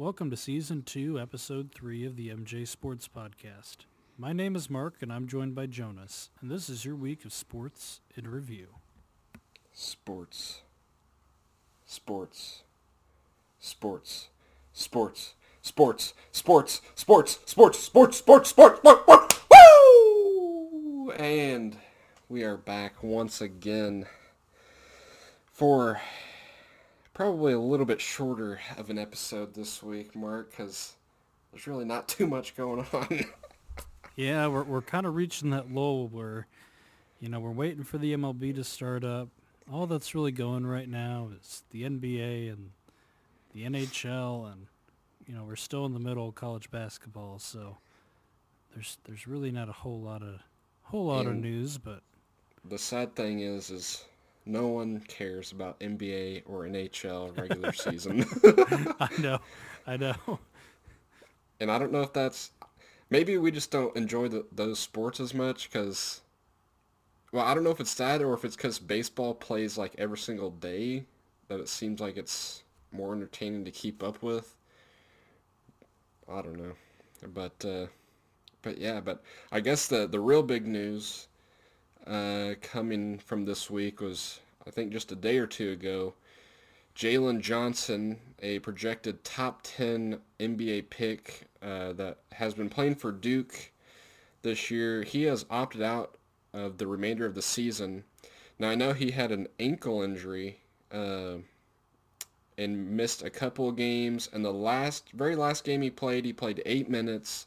[0.00, 3.84] Welcome to Season 2, Episode 3 of the MJ Sports Podcast.
[4.16, 7.34] My name is Mark, and I'm joined by Jonas, and this is your week of
[7.34, 8.68] sports in review.
[9.74, 10.62] Sports.
[11.84, 12.62] Sports.
[13.58, 14.28] Sports.
[14.72, 15.34] Sports.
[15.60, 16.14] Sports.
[16.32, 16.80] Sports.
[16.80, 16.80] Sports.
[16.94, 17.38] Sports.
[17.44, 17.78] Sports.
[17.78, 18.16] Sports.
[18.16, 18.48] Sports.
[18.48, 18.78] Sports.
[18.78, 19.40] Sports.
[19.50, 21.10] Woo!
[21.10, 21.76] And
[22.30, 24.06] we are back once again
[25.52, 26.00] for
[27.20, 30.94] probably a little bit shorter of an episode this week, Mark, because
[31.52, 33.26] there's really not too much going on.
[34.16, 36.46] Yeah, we're, we're kind of reaching that lull where,
[37.20, 39.28] you know, we're waiting for the MLB to start up.
[39.70, 42.70] All that's really going right now is the NBA and
[43.54, 44.66] the NHL, and,
[45.26, 47.78] you know, we're still in the middle of college basketball, so
[48.74, 50.40] there's there's really not a whole lot of
[50.82, 52.02] whole lot of news, but
[52.68, 54.04] the sad thing is, is
[54.50, 58.24] no one cares about NBA or NHL regular season.
[59.00, 59.38] I know,
[59.86, 60.40] I know.
[61.60, 62.50] and I don't know if that's
[63.08, 66.20] maybe we just don't enjoy the, those sports as much because
[67.32, 70.18] well I don't know if it's that or if it's because baseball plays like every
[70.18, 71.04] single day
[71.48, 74.56] that it seems like it's more entertaining to keep up with.
[76.28, 76.74] I don't know,
[77.34, 77.86] but uh,
[78.62, 81.26] but yeah, but I guess the the real big news
[82.06, 86.14] uh, coming from this week was I think just a day or two ago.
[86.96, 93.72] Jalen Johnson, a projected top 10 NBA pick uh, that has been playing for Duke
[94.42, 96.16] this year, he has opted out
[96.52, 98.04] of the remainder of the season.
[98.58, 100.60] Now, I know he had an ankle injury
[100.92, 101.36] uh,
[102.58, 104.28] and missed a couple games.
[104.32, 107.46] And the last, very last game he played, he played eight minutes.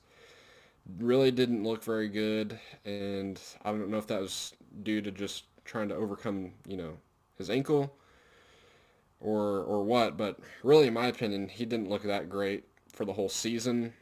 [0.99, 2.59] Really didn't look very good.
[2.85, 4.53] And I don't know if that was
[4.83, 6.97] due to just trying to overcome, you know,
[7.37, 7.95] his ankle
[9.19, 13.13] or or what, but really in my opinion, he didn't look that great for the
[13.13, 13.93] whole season.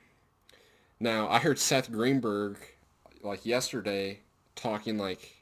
[1.00, 2.58] Now, I heard Seth Greenberg
[3.24, 4.22] like yesterday
[4.56, 5.42] talking like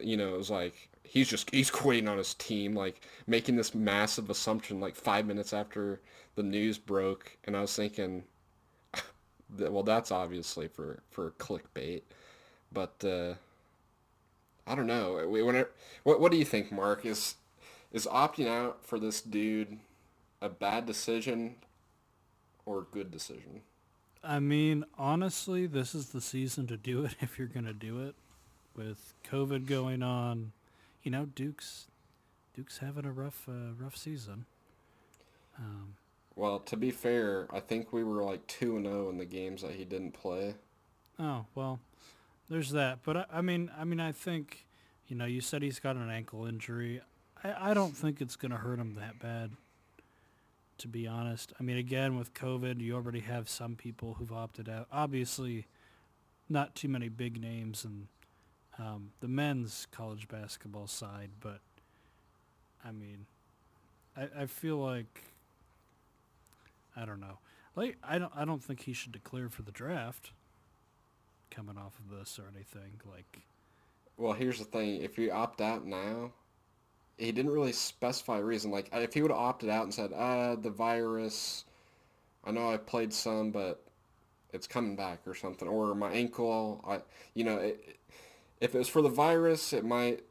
[0.00, 3.74] you know, it was like he's just he's quitting on his team, like making this
[3.74, 6.00] massive assumption like 5 minutes after
[6.34, 8.24] the news broke, and I was thinking
[9.60, 12.02] well, that's obviously for for clickbait.
[12.72, 13.34] But uh
[14.66, 15.26] I don't know.
[15.28, 15.72] We- When it,
[16.02, 17.04] what what do you think, Mark?
[17.06, 17.36] Is
[17.92, 19.78] is opting out for this dude
[20.42, 21.56] a bad decision
[22.64, 23.62] or a good decision?
[24.24, 28.02] I mean, honestly, this is the season to do it if you're going to do
[28.06, 28.14] it.
[28.74, 30.52] With COVID going on,
[31.02, 31.86] you know, Duke's
[32.54, 34.44] Duke's having a rough uh, rough season.
[35.58, 35.94] Um,
[36.36, 39.62] Well, to be fair, I think we were like 2 and 0 in the games
[39.62, 40.54] that he didn't play.
[41.18, 41.80] oh well,
[42.48, 43.00] there's that.
[43.02, 44.66] But I, I mean, I mean, I think,
[45.08, 47.00] you know, you said he's got an ankle injury.
[47.42, 49.52] I, I don't think it's going to hurt him that bad.
[50.80, 54.68] To be honest, I mean, again, with COVID, you already have some people who've opted
[54.68, 54.86] out.
[54.92, 55.66] Obviously,
[56.50, 58.08] not too many big names in
[58.78, 61.60] um, the men's college basketball side, but
[62.84, 63.24] I mean,
[64.14, 65.22] I, I feel like
[66.96, 67.38] I don't know.
[67.74, 70.32] Like I don't I don't think he should declare for the draft
[71.50, 73.00] coming off of this or anything.
[73.08, 73.42] Like
[74.16, 75.02] Well, here's the thing.
[75.02, 76.32] If you opt out now,
[77.18, 78.70] he didn't really specify a reason.
[78.70, 81.64] Like, if he would have opted out and said, uh, the virus,
[82.44, 83.82] I know I played some, but
[84.52, 87.00] it's coming back or something, or my ankle, I,
[87.34, 87.98] you know, it,
[88.60, 90.24] if it was for the virus, it might,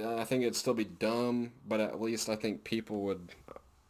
[0.00, 3.30] uh, I think it'd still be dumb, but at least I think people would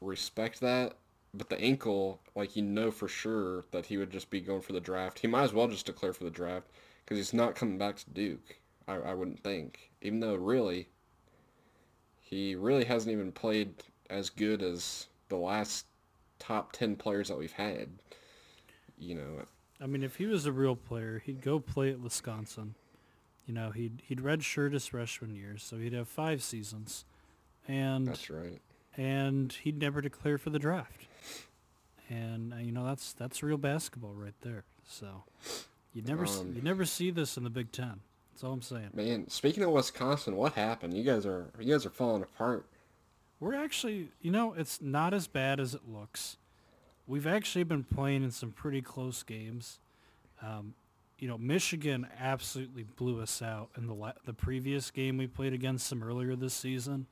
[0.01, 0.95] respect that.
[1.37, 4.73] But the ankle, like, you know for sure that he would just be going for
[4.73, 5.19] the draft.
[5.19, 6.69] He might as well just declare for the draft
[7.05, 8.57] because he's not coming back to Duke.
[8.87, 10.89] I, I wouldn't think, even though really,
[12.21, 13.75] he really hasn't even played
[14.11, 15.87] as good as the last
[16.39, 17.89] top ten players that we've had.
[18.99, 19.47] You know,
[19.81, 22.75] I mean, if he was a real player, he'd go play at Wisconsin.
[23.47, 27.05] You know, he'd he'd redshirt his freshman year, so he'd have five seasons,
[27.67, 28.61] and that's right.
[28.97, 31.07] and he'd never declare for the draft.
[32.11, 34.65] And uh, you know that's that's real basketball right there.
[34.87, 35.25] So
[35.95, 38.01] you never Um, you never see this in the Big Ten.
[38.33, 38.91] That's all I'm saying.
[38.95, 40.95] Man, speaking of Wisconsin, what happened?
[40.95, 42.67] You guys are you guys are falling apart.
[43.41, 46.37] We're actually, you know, it's not as bad as it looks.
[47.07, 49.79] We've actually been playing in some pretty close games.
[50.41, 50.75] Um,
[51.19, 55.53] you know, Michigan absolutely blew us out in the la- the previous game we played
[55.53, 57.07] against them earlier this season,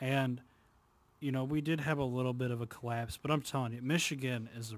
[0.00, 0.40] and
[1.20, 3.18] you know we did have a little bit of a collapse.
[3.20, 4.76] But I'm telling you, Michigan is a.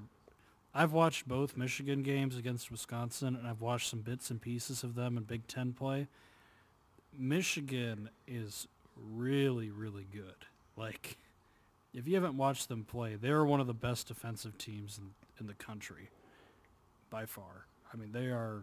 [0.75, 4.94] I've watched both Michigan games against Wisconsin, and I've watched some bits and pieces of
[4.94, 6.08] them in Big Ten play.
[7.19, 10.46] Michigan is really, really good.
[10.76, 11.17] Like,
[11.94, 15.46] if you haven't watched them play, they're one of the best defensive teams in, in
[15.46, 16.11] the country
[17.11, 17.67] by far.
[17.93, 18.62] I mean, they are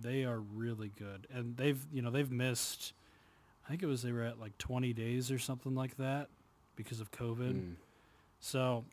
[0.00, 1.26] they are really good.
[1.32, 2.92] And they've, you know, they've missed
[3.68, 6.28] I think it was they were at like 20 days or something like that
[6.78, 7.52] because of COVID.
[7.52, 7.74] Mm.
[8.40, 8.84] So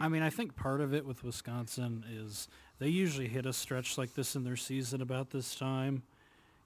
[0.00, 3.98] I mean, I think part of it with Wisconsin is they usually hit a stretch
[3.98, 6.02] like this in their season about this time.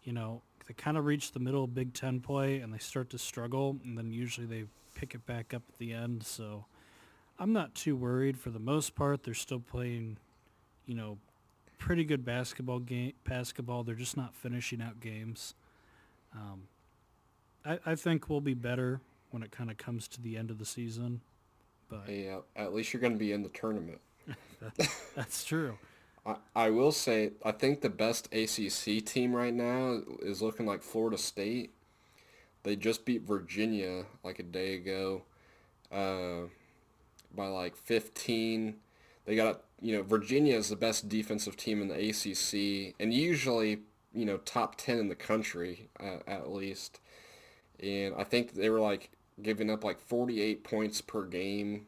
[0.04, 3.10] You know, they kind of reach the middle of Big Ten play and they start
[3.10, 6.24] to struggle, and then usually they pick it back up at the end.
[6.24, 6.64] So
[7.38, 8.38] I'm not too worried.
[8.38, 10.16] For the most part, they're still playing,
[10.86, 11.18] you know,
[11.78, 13.12] pretty good basketball game.
[13.24, 13.82] Basketball.
[13.82, 15.54] They're just not finishing out games.
[16.34, 16.68] Um,
[17.66, 19.00] I, I think we'll be better
[19.30, 21.20] when it kind of comes to the end of the season.
[21.88, 24.00] But uh, at least you're going to be in the tournament.
[25.14, 25.78] that's true.
[26.24, 30.82] I, I will say, I think the best ACC team right now is looking like
[30.82, 31.72] Florida State.
[32.64, 35.22] They just beat Virginia like a day ago
[35.92, 36.48] uh,
[37.34, 38.74] by like 15.
[39.24, 43.80] They got, you know, Virginia is the best defensive team in the ACC and usually,
[44.12, 46.98] you know, top 10 in the country uh, at least.
[47.80, 49.10] And I think they were like
[49.42, 51.86] giving up like 48 points per game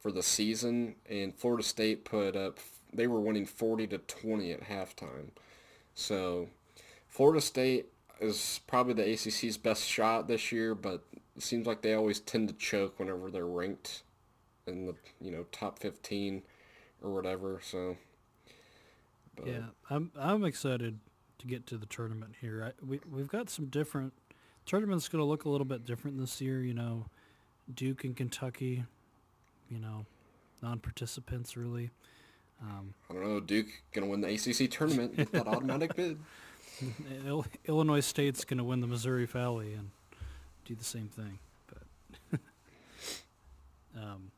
[0.00, 2.58] for the season, and Florida State put up
[2.92, 5.30] they were winning 40 to 20 at halftime.
[5.94, 6.48] So
[7.08, 7.86] Florida State
[8.20, 11.02] is probably the ACC's best shot this year, but
[11.36, 14.02] it seems like they always tend to choke whenever they're ranked
[14.66, 16.42] in the you know top 15
[17.02, 17.60] or whatever.
[17.62, 17.96] So
[19.36, 19.46] but.
[19.46, 21.00] yeah, I'm I'm excited
[21.38, 22.72] to get to the tournament here.
[22.72, 24.12] I, we we've got some different
[24.66, 26.62] tournament's going to look a little bit different this year.
[26.62, 27.06] You know,
[27.72, 28.84] Duke and Kentucky,
[29.70, 30.06] you know,
[30.62, 31.90] non-participants really.
[32.62, 33.40] Um, I don't know.
[33.40, 36.18] Duke going to win the ACC tournament with that automatic bid.
[37.66, 39.90] Illinois State's going to win the Missouri Valley and
[40.64, 41.38] do the same thing.
[41.66, 42.40] But,
[44.00, 44.30] um,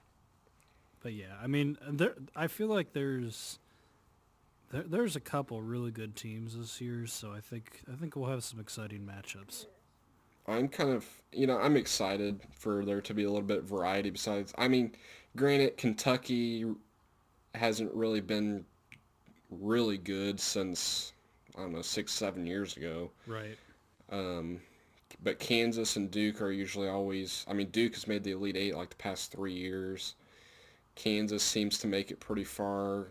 [1.02, 2.14] but yeah, I mean, there.
[2.34, 3.58] I feel like there's.
[4.70, 8.30] There, there's a couple really good teams this year, so I think I think we'll
[8.30, 9.66] have some exciting matchups.
[10.46, 13.64] I'm kind of, you know, I'm excited for there to be a little bit of
[13.64, 14.94] variety besides, I mean,
[15.36, 16.66] granted, Kentucky
[17.54, 18.64] hasn't really been
[19.50, 21.12] really good since,
[21.56, 23.10] I don't know, six, seven years ago.
[23.26, 23.56] Right.
[24.10, 24.60] Um,
[25.22, 28.76] but Kansas and Duke are usually always, I mean, Duke has made the Elite Eight
[28.76, 30.14] like the past three years.
[30.94, 33.08] Kansas seems to make it pretty far.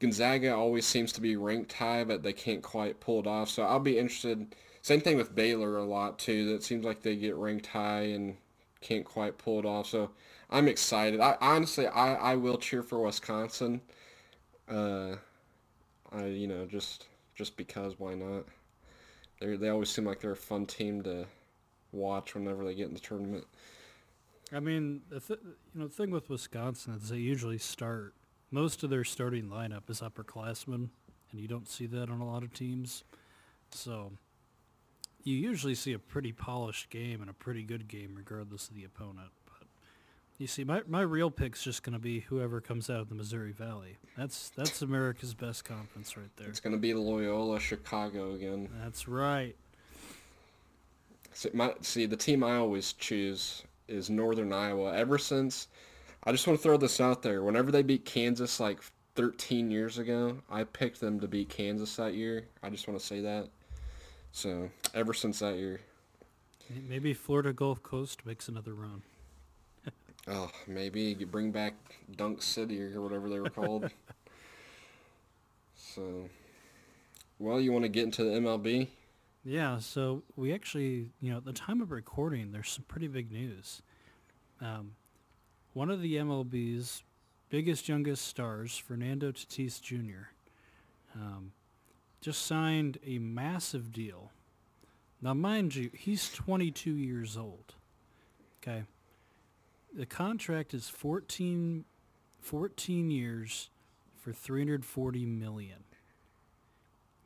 [0.00, 3.48] Gonzaga always seems to be ranked high, but they can't quite pull it off.
[3.50, 4.54] So I'll be interested
[4.88, 6.50] same thing with Baylor a lot too.
[6.50, 8.38] That seems like they get ranked high and
[8.80, 9.86] can't quite pull it off.
[9.86, 10.10] So
[10.48, 11.20] I'm excited.
[11.20, 13.82] I honestly I, I will cheer for Wisconsin.
[14.66, 15.16] Uh,
[16.10, 18.46] I you know just just because why not?
[19.40, 21.26] They they always seem like they're a fun team to
[21.92, 23.44] watch whenever they get in the tournament.
[24.54, 25.40] I mean, the th-
[25.74, 28.14] you know the thing with Wisconsin is they usually start
[28.50, 30.88] most of their starting lineup is upperclassmen,
[31.30, 33.04] and you don't see that on a lot of teams.
[33.70, 34.12] So
[35.28, 38.84] you usually see a pretty polished game and a pretty good game regardless of the
[38.84, 39.28] opponent.
[39.44, 39.66] But
[40.38, 43.14] you see, my, my real pick's just going to be whoever comes out of the
[43.14, 43.98] Missouri Valley.
[44.16, 46.48] That's that's America's best conference right there.
[46.48, 48.70] It's going to be Loyola Chicago again.
[48.82, 49.54] That's right.
[51.34, 54.94] See, my, see, the team I always choose is Northern Iowa.
[54.94, 55.68] Ever since,
[56.24, 57.42] I just want to throw this out there.
[57.44, 58.80] Whenever they beat Kansas like
[59.14, 62.46] 13 years ago, I picked them to beat Kansas that year.
[62.62, 63.48] I just want to say that.
[64.32, 65.80] So ever since that year.
[66.88, 69.02] Maybe Florida Gulf Coast makes another run.
[70.28, 71.74] oh, maybe you bring back
[72.16, 73.90] Dunk City or whatever they were called.
[75.74, 76.28] so,
[77.38, 78.88] well, you want to get into the MLB?
[79.44, 83.32] Yeah, so we actually, you know, at the time of recording, there's some pretty big
[83.32, 83.80] news.
[84.60, 84.92] Um,
[85.72, 87.02] one of the MLB's
[87.48, 90.28] biggest, youngest stars, Fernando Tatis Jr.,
[91.14, 91.52] um,
[92.20, 94.30] just signed a massive deal.
[95.20, 97.74] Now, mind you, he's 22 years old.
[98.62, 98.84] Okay.
[99.94, 101.84] The contract is 14,
[102.40, 103.70] 14 years
[104.20, 105.84] for 340 million,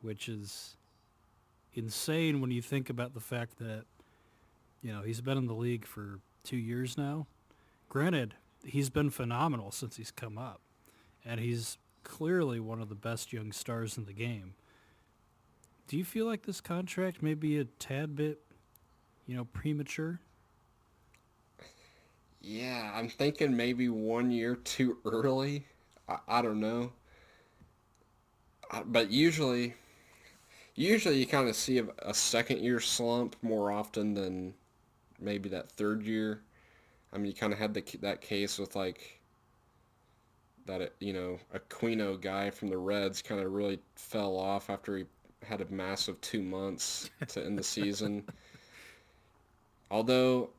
[0.01, 0.77] which is
[1.75, 3.85] insane when you think about the fact that,
[4.83, 7.27] you know, he's been in the league for two years now.
[7.89, 8.35] Granted,
[8.65, 10.61] he's been phenomenal since he's come up,
[11.25, 14.55] and he's clearly one of the best young stars in the game
[15.93, 18.41] do you feel like this contract may be a tad bit,
[19.27, 20.21] you know, premature?
[22.41, 25.67] Yeah, I'm thinking maybe one year too early.
[26.09, 26.93] I, I don't know.
[28.71, 29.75] I, but usually,
[30.77, 34.55] usually you kind of see a, a second year slump more often than
[35.21, 36.41] maybe that third year.
[37.13, 39.21] I mean, you kind of had the that case with like
[40.65, 45.05] that you know Aquino guy from the Reds kind of really fell off after he
[45.45, 48.25] had a massive two months to end the season.
[49.91, 50.51] Although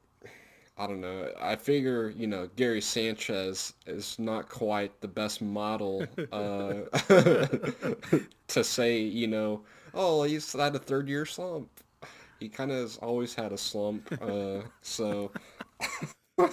[0.78, 1.32] I don't know.
[1.40, 6.74] I figure, you know, Gary Sanchez is not quite the best model uh,
[8.48, 9.62] to say, you know,
[9.94, 11.70] oh, he's had a third year slump.
[12.40, 14.12] He kind of has always had a slump.
[14.20, 15.32] Uh, so,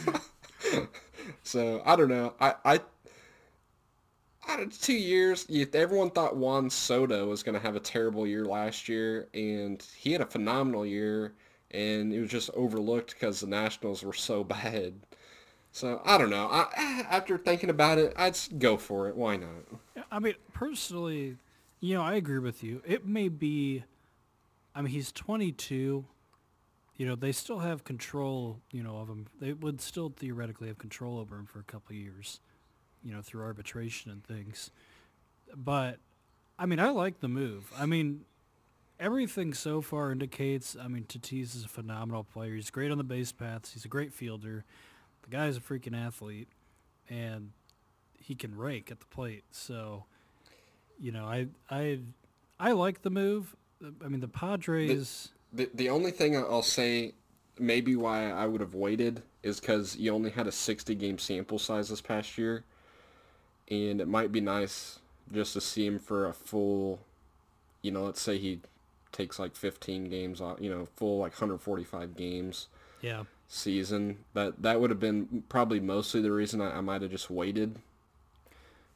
[1.43, 2.35] so I don't know.
[2.41, 2.81] I, I,
[4.51, 5.47] I two years.
[5.73, 10.13] Everyone thought Juan Soto was going to have a terrible year last year, and he
[10.13, 11.35] had a phenomenal year
[11.71, 14.95] and it was just overlooked because the Nationals were so bad.
[15.73, 16.49] So I don't know.
[16.51, 19.17] I, after thinking about it, I'd go for it.
[19.17, 20.05] Why not?
[20.11, 21.37] I mean, personally,
[21.81, 22.83] you know, I agree with you.
[22.87, 23.85] It may be.
[24.75, 26.05] I mean, he's 22.
[26.97, 28.61] You know, they still have control.
[28.73, 29.29] You know, of him.
[29.41, 32.41] They would still theoretically have control over him for a couple years.
[33.03, 34.71] You know, through arbitration and things.
[35.55, 35.99] But
[36.59, 37.73] I mean, I like the move.
[37.79, 38.25] I mean,
[38.99, 42.55] everything so far indicates, I mean, Tatis is a phenomenal player.
[42.55, 43.73] He's great on the base paths.
[43.73, 44.65] He's a great fielder.
[45.23, 46.49] The guy's a freaking athlete,
[47.09, 47.53] and
[48.19, 49.45] he can rake at the plate.
[49.51, 50.05] So,
[50.99, 52.01] you know, I I
[52.61, 53.57] I like the move.
[54.05, 55.31] I mean, the Padres.
[55.53, 57.15] The, the, the only thing I'll say,
[57.59, 61.59] maybe why I would have waited is because you only had a 60 game sample
[61.59, 62.65] size this past year,
[63.71, 64.99] and it might be nice
[65.33, 66.99] just to see him for a full,
[67.83, 68.61] you know, let's say he
[69.13, 72.69] takes like 15 games off, you know, full like 145 games.
[73.01, 73.25] Yeah.
[73.49, 77.31] Season that that would have been probably mostly the reason I, I might have just
[77.31, 77.77] waited.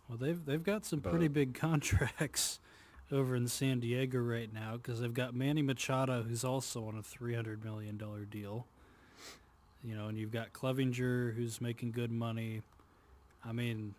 [0.09, 2.61] Well, they've they've got some but, pretty big contracts
[3.11, 7.03] over in San Diego right now because they've got Manny Machado who's also on a
[7.03, 8.67] 300 million dollar deal.
[9.83, 12.63] You know, and you've got Clevinger who's making good money.
[13.45, 13.95] I mean,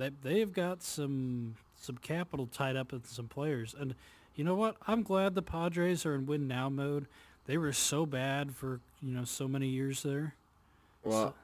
[0.00, 3.94] they they've got some some capital tied up in some players and
[4.34, 4.76] you know what?
[4.86, 7.06] I'm glad the Padres are in win now mode.
[7.46, 10.34] They were so bad for you know so many years there.
[11.04, 11.34] Well, so.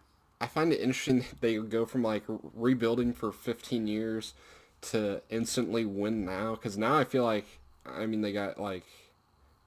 [0.41, 2.23] I find it interesting that they go from like
[2.55, 4.35] rebuilding for 15 years
[4.83, 6.55] to instantly win now.
[6.55, 7.47] Because now I feel like,
[7.85, 8.85] I mean, they got like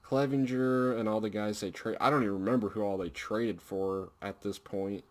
[0.04, 1.98] Clevinger and all the guys they trade.
[2.00, 5.04] I don't even remember who all they traded for at this point.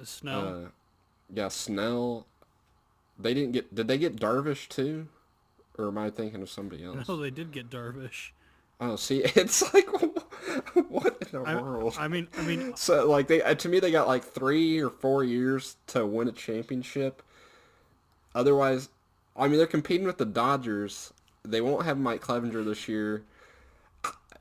[0.00, 0.48] Uh, Snell.
[0.48, 0.68] Uh,
[1.34, 2.26] yeah, Snell.
[3.18, 3.74] They didn't get.
[3.74, 5.08] Did they get Darvish too?
[5.78, 7.08] Or am I thinking of somebody else?
[7.08, 8.30] No, they did get Darvish.
[8.80, 9.88] Oh, see, it's like
[10.88, 11.96] what in the I, world?
[11.98, 15.24] I mean, I mean, so like they to me they got like three or four
[15.24, 17.22] years to win a championship.
[18.34, 18.90] Otherwise,
[19.36, 21.12] I mean they're competing with the Dodgers.
[21.44, 23.22] They won't have Mike Clevinger this year.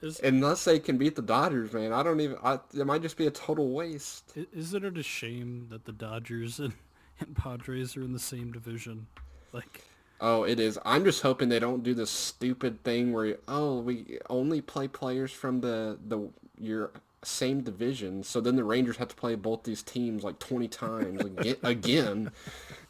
[0.01, 2.38] Is, Unless they can beat the Dodgers, man, I don't even.
[2.44, 4.34] I, it might just be a total waste.
[4.53, 6.74] Isn't it a shame that the Dodgers and,
[7.19, 9.07] and Padres are in the same division?
[9.51, 9.84] Like,
[10.22, 10.79] Oh, it is.
[10.86, 15.31] I'm just hoping they don't do this stupid thing where oh we only play players
[15.31, 16.91] from the the your
[17.24, 21.22] same division, so then the Rangers have to play both these teams like 20 times
[21.22, 22.31] again, again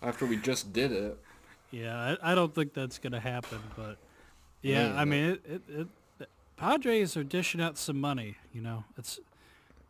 [0.02, 1.18] after we just did it.
[1.72, 3.98] Yeah, I, I don't think that's gonna happen, but
[4.62, 4.98] yeah, Man.
[4.98, 5.88] I mean it, it,
[6.20, 8.36] it, Padres are dishing out some money.
[8.54, 9.20] You know, it's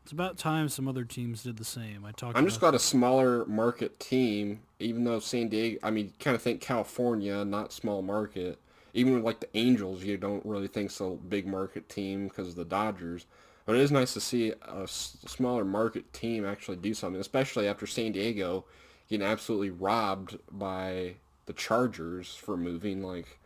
[0.06, 2.06] it's about time some other teams did the same.
[2.06, 2.38] I talked.
[2.38, 5.80] I'm just about a smaller market team, even though San Diego.
[5.82, 8.60] I mean, kind of think California, not small market.
[8.94, 12.56] Even with like the Angels, you don't really think so big market team because of
[12.56, 13.26] the Dodgers.
[13.66, 17.88] But it is nice to see a smaller market team actually do something, especially after
[17.88, 18.66] San Diego
[19.10, 21.16] getting absolutely robbed by
[21.48, 23.02] the Chargers for moving.
[23.02, 23.40] Like,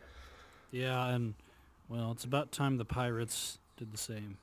[0.70, 1.32] yeah, and
[1.88, 4.36] well, it's about time the Pirates did the same.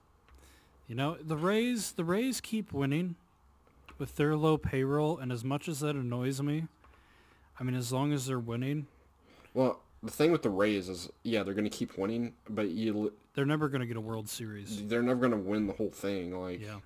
[0.87, 3.15] You know, the Rays the Rays keep winning
[3.97, 6.67] with their low payroll and as much as that annoys me,
[7.59, 8.87] I mean as long as they're winning.
[9.53, 13.11] Well, the thing with the Rays is yeah, they're going to keep winning, but you
[13.33, 14.87] they're never going to get a World Series.
[14.87, 16.77] They're never going to win the whole thing like Yeah.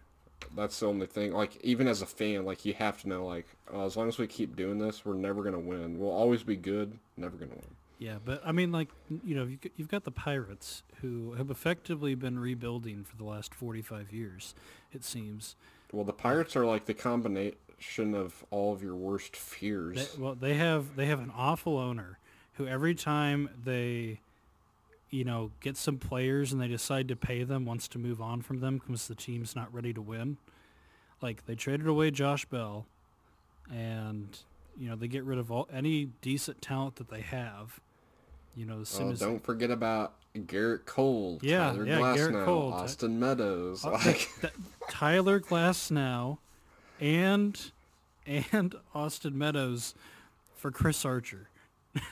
[0.56, 1.34] That's the only thing.
[1.34, 4.18] Like even as a fan, like you have to know like uh, as long as
[4.18, 6.00] we keep doing this, we're never going to win.
[6.00, 7.76] We'll always be good, never going to win.
[8.02, 8.88] Yeah, but I mean, like
[9.24, 14.12] you know, you've got the Pirates who have effectively been rebuilding for the last forty-five
[14.12, 14.56] years,
[14.92, 15.56] it seems.
[15.92, 20.16] Well, the Pirates are like the combination of all of your worst fears.
[20.16, 22.18] They, well, they have they have an awful owner
[22.54, 24.20] who every time they,
[25.12, 28.42] you know, get some players and they decide to pay them, wants to move on
[28.42, 30.38] from them because the team's not ready to win.
[31.22, 32.88] Like they traded away Josh Bell,
[33.72, 34.40] and
[34.76, 37.80] you know they get rid of all any decent talent that they have
[38.56, 42.18] you know, as soon oh, as don't forget about Gerrit Cole, yeah, Tyler yeah, Glasnow,
[42.18, 44.30] Gerrit Cole, Austin Meadows, uh, like
[44.90, 46.38] Tyler Glasnow,
[47.00, 47.72] and
[48.26, 49.94] and Austin Meadows
[50.56, 51.50] for Chris Archer.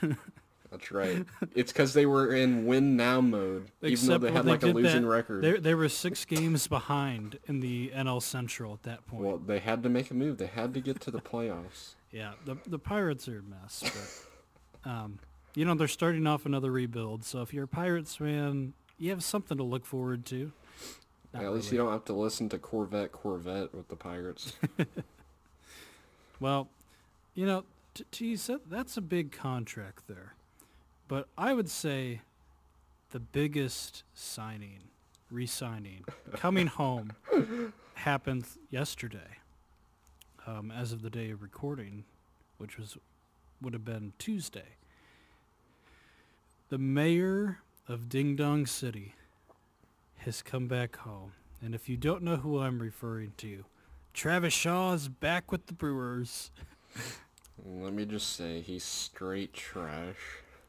[0.70, 1.26] That's right.
[1.54, 5.02] It's because they were in win now mode, even though they had like a losing
[5.02, 5.42] that, record.
[5.42, 9.22] They they were six games behind in the NL Central at that point.
[9.22, 10.38] Well, they had to make a move.
[10.38, 11.94] They had to get to the playoffs.
[12.12, 13.84] Yeah, the the Pirates are a mess,
[14.82, 15.20] but um,
[15.54, 17.24] you know they're starting off another rebuild.
[17.24, 20.52] So if you're a Pirates fan, you have something to look forward to.
[21.32, 24.52] Not At least you don't have to listen to Corvette Corvette with the Pirates.
[26.40, 26.68] Well,
[27.34, 27.64] you know,
[27.94, 30.34] t- geez, that, that's a big contract there.
[31.06, 32.22] But I would say
[33.10, 34.80] the biggest signing,
[35.30, 37.12] re-signing, coming home
[37.94, 39.36] happened yesterday.
[40.46, 42.04] Um, as of the day of recording,
[42.56, 42.96] which was
[43.60, 44.76] would have been Tuesday.
[46.70, 47.58] The mayor
[47.88, 49.14] of Ding Dong City
[50.18, 51.32] has come back home.
[51.62, 53.64] And if you don't know who I'm referring to,
[54.14, 56.50] Travis Shaw is back with the Brewers.
[57.64, 60.16] Let me just say, he's straight trash.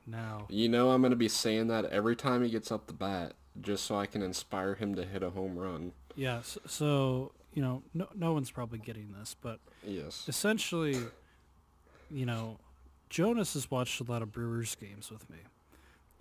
[0.07, 2.93] Now, You know I'm going to be saying that every time he gets up the
[2.93, 5.91] bat, just so I can inspire him to hit a home run.
[6.15, 10.25] yeah, so, so you know, no, no one's probably getting this, but Yes.
[10.27, 10.97] essentially,
[12.09, 12.57] you know,
[13.09, 15.37] Jonas has watched a lot of Brewers games with me.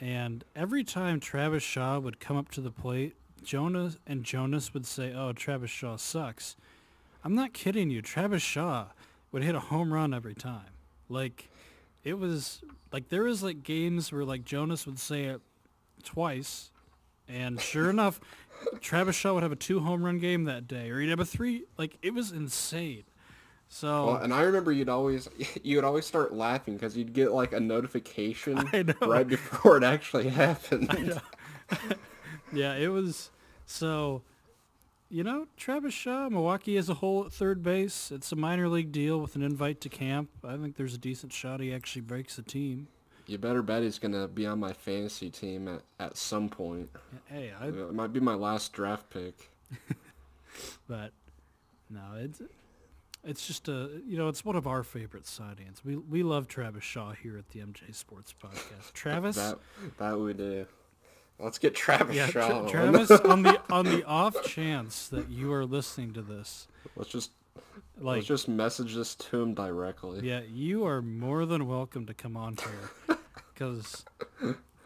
[0.01, 4.87] And every time Travis Shaw would come up to the plate, Jonas and Jonas would
[4.87, 6.57] say, "Oh, Travis Shaw sucks."
[7.23, 8.01] I'm not kidding you.
[8.01, 8.87] Travis Shaw
[9.31, 10.73] would hit a home run every time.
[11.09, 11.51] Like
[12.03, 15.41] it was like there was like games where like Jonas would say it
[16.03, 16.71] twice
[17.29, 18.21] and sure enough
[18.81, 21.25] Travis Shaw would have a two home run game that day or he'd have a
[21.25, 23.05] three like it was insane.
[23.73, 25.29] So Well, and I remember you'd always
[25.63, 28.57] you would always start laughing because you'd get like a notification
[29.01, 31.21] right before it actually happened.
[32.53, 33.31] Yeah, it was
[33.65, 34.23] so.
[35.13, 38.13] You know, Travis Shaw, Milwaukee as a whole at third base.
[38.13, 40.31] It's a minor league deal with an invite to camp.
[40.45, 42.87] I think there's a decent shot he actually breaks the team.
[43.27, 46.91] You better bet he's gonna be on my fantasy team at, at some point.
[47.27, 49.51] Hey, I, It might be my last draft pick.
[50.89, 51.11] but
[51.89, 52.41] no, it's
[53.25, 55.85] it's just a you know it's one of our favorite signings.
[55.85, 58.93] We we love Travis Shaw here at the MJ Sports Podcast.
[58.93, 59.59] Travis, That
[59.99, 60.67] that we do.
[61.39, 62.63] Let's get Travis yeah, Shaw.
[62.65, 62.69] on.
[62.69, 67.31] Travis, on the on the off chance that you are listening to this, let's just
[67.99, 70.21] like let's just message this to him directly.
[70.23, 73.19] Yeah, you are more than welcome to come on here,
[73.55, 74.05] because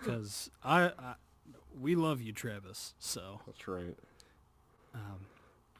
[0.01, 1.15] because I, I
[1.81, 2.95] we love you, Travis.
[3.01, 3.97] So That's right.
[4.95, 5.27] um,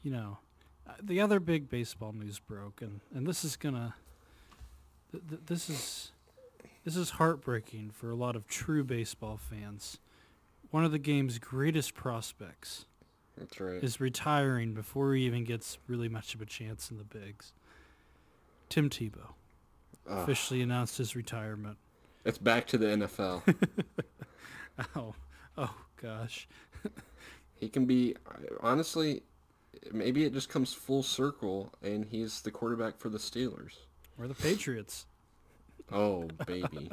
[0.03, 0.39] you know,
[0.87, 3.95] uh, the other big baseball news broke, and and this is gonna
[5.11, 6.11] th- th- this is
[6.83, 9.99] this is heartbreaking for a lot of true baseball fans.
[10.71, 12.85] One of the game's greatest prospects
[13.37, 13.83] That's right.
[13.83, 17.53] is retiring before he even gets really much of a chance in the bigs.
[18.69, 19.33] Tim Tebow
[20.07, 21.77] officially announced his retirement.
[22.25, 23.55] It's back to the NFL.
[24.95, 25.15] Oh,
[25.57, 26.49] oh gosh.
[27.55, 28.15] he can be
[28.59, 29.23] honestly
[29.91, 33.73] maybe it just comes full circle and he's the quarterback for the Steelers.
[34.17, 35.05] We're the Patriots.
[35.91, 36.89] Oh, baby.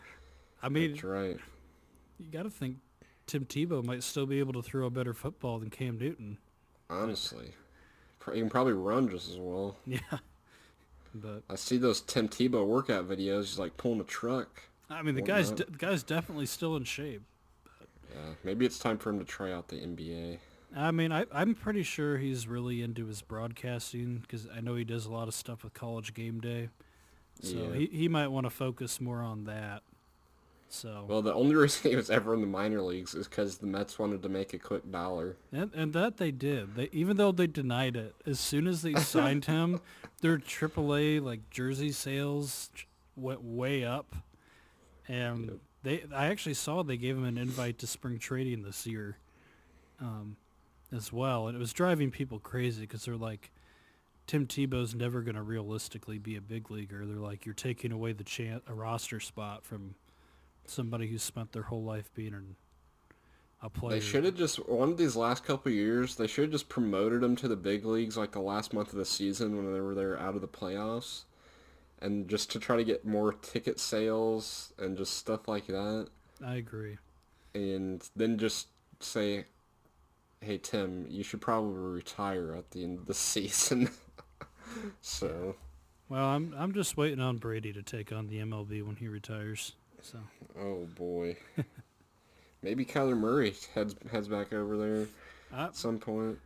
[0.62, 1.36] I mean, That's right.
[2.18, 2.76] you got to think
[3.26, 6.38] Tim Tebow might still be able to throw a better football than Cam Newton.
[6.88, 7.52] Honestly.
[8.32, 9.76] He can probably run just as well.
[9.86, 9.98] Yeah.
[11.14, 13.40] But I see those Tim Tebow workout videos.
[13.40, 14.62] He's like pulling a truck.
[14.88, 17.20] I mean, the guy's de- the guy's definitely still in shape.
[18.14, 20.38] Yeah, maybe it's time for him to try out the NBA.
[20.74, 24.84] I mean, I, I'm pretty sure he's really into his broadcasting because I know he
[24.84, 26.68] does a lot of stuff with College Game Day.
[27.40, 27.74] So Yeah.
[27.74, 29.82] he, he might want to focus more on that.
[30.68, 33.66] So Well, the only reason he was ever in the minor leagues is because the
[33.66, 35.36] Mets wanted to make a quick dollar.
[35.52, 36.74] And, and that they did.
[36.76, 39.80] They even though they denied it, as soon as they signed him,
[40.22, 42.70] their AAA like jersey sales
[43.16, 44.16] went way up,
[45.06, 45.58] and Yep.
[45.82, 49.18] they I actually saw they gave him an invite to spring trading this year,
[50.00, 50.36] um,
[50.94, 53.50] as well, and it was driving people crazy because they're like,
[54.26, 57.04] Tim Tebow's never going to realistically be a big leaguer.
[57.04, 59.94] They're like, you're taking away the chan a roster spot from
[60.66, 62.56] somebody who's spent their whole life being an,
[63.60, 63.98] a player.
[63.98, 66.14] They should have just one of these last couple of years.
[66.14, 68.98] They should have just promoted him to the big leagues like the last month of
[68.98, 71.24] the season when they were there out of the playoffs,
[72.00, 76.08] and just to try to get more ticket sales and just stuff like that.
[76.44, 76.98] I agree.
[77.54, 78.68] And then just
[79.00, 79.46] say,
[80.42, 83.90] "Hey Tim, you should probably retire at the end of the season."
[85.00, 85.56] so,
[86.08, 89.72] Well, I'm I'm just waiting on Brady to take on the MLB when he retires.
[90.02, 90.18] So
[90.58, 91.36] oh boy,
[92.62, 95.06] maybe Kyler Murray heads heads back over there
[95.52, 96.38] I at some point.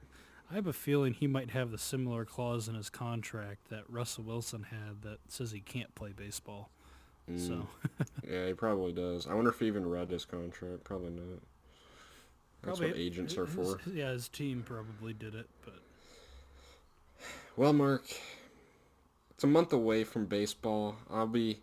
[0.51, 4.25] I have a feeling he might have the similar clause in his contract that Russell
[4.25, 6.71] Wilson had that says he can't play baseball.
[7.31, 7.47] Mm.
[7.47, 7.67] So
[8.29, 9.27] yeah, he probably does.
[9.27, 10.85] I wonder if he even read his contract.
[10.85, 11.41] Probably not.
[12.63, 13.81] That's probably what agents his- are for.
[13.93, 15.75] yeah, his team probably did it, but
[17.57, 18.05] Well, Mark,
[19.31, 20.97] it's a month away from baseball.
[21.11, 21.61] I'll be.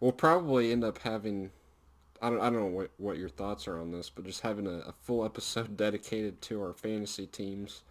[0.00, 1.50] We'll probably end up having.
[2.22, 2.40] I don't.
[2.40, 4.92] I don't know what what your thoughts are on this, but just having a, a
[5.02, 7.82] full episode dedicated to our fantasy teams.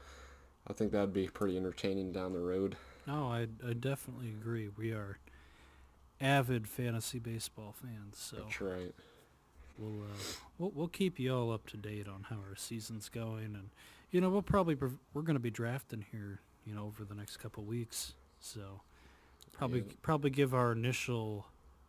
[0.67, 2.77] I think that'd be pretty entertaining down the road.
[3.05, 4.69] no, I I definitely agree.
[4.69, 5.17] We are
[6.21, 8.93] avid fantasy baseball fans, so That's right.
[9.77, 10.17] We'll uh,
[10.57, 13.69] we'll we'll keep you all up to date on how our season's going, and
[14.11, 17.15] you know we'll probably prov- we're going to be drafting here, you know, over the
[17.15, 18.81] next couple weeks, so
[19.51, 19.93] probably Yeah.
[20.01, 21.45] probably give our initial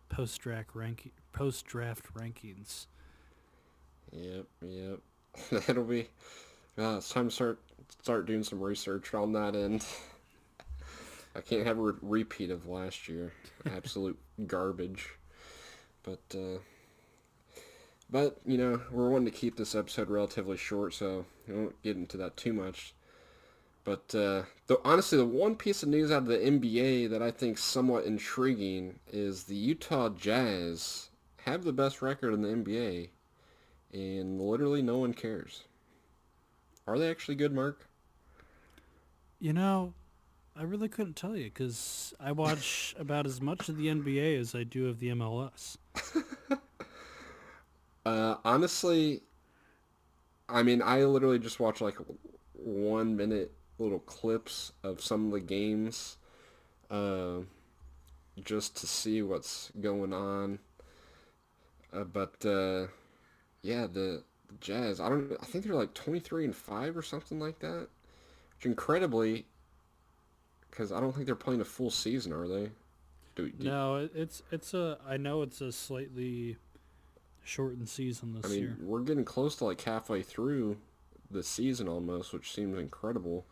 [0.08, 2.86] post draft ranking post draft rankings.
[4.12, 4.46] Yep.
[4.62, 5.00] Yep.
[5.66, 6.08] That'll be.
[6.78, 7.58] Uh, it's time to start
[8.02, 9.84] start doing some research on that end.
[11.36, 13.32] I can't have a re- repeat of last year.
[13.66, 14.16] Absolute
[14.46, 15.08] garbage.
[16.04, 16.58] But uh,
[18.10, 21.96] but you know we're wanting to keep this episode relatively short, so we won't get
[21.96, 22.94] into that too much.
[23.84, 27.30] But uh, the, honestly, the one piece of news out of the NBA that I
[27.30, 31.10] think somewhat intriguing is the Utah Jazz
[31.44, 33.10] have the best record in the NBA,
[33.92, 35.64] and literally no one cares.
[36.86, 37.86] Are they actually good, Mark?
[39.38, 39.92] You know,
[40.56, 44.54] I really couldn't tell you because I watch about as much of the NBA as
[44.54, 45.76] I do of the MLS.
[48.06, 49.22] Uh, honestly,
[50.48, 51.96] I mean, I literally just watch like
[52.52, 56.16] one minute little clips of some of the games,
[56.90, 57.38] uh,
[58.44, 60.58] just to see what's going on.
[61.92, 62.86] Uh, but uh,
[63.62, 67.02] yeah, the, the Jazz, I don't, I think they're like twenty three and five or
[67.02, 67.88] something like that,
[68.56, 69.46] which incredibly,
[70.70, 72.70] because I don't think they're playing a full season, are they?
[73.36, 76.56] Do, do, No, it's it's a I know it's a slightly
[77.44, 78.76] shortened season this I mean, year.
[78.80, 80.78] we're getting close to like halfway through
[81.30, 83.44] the season almost, which seems incredible.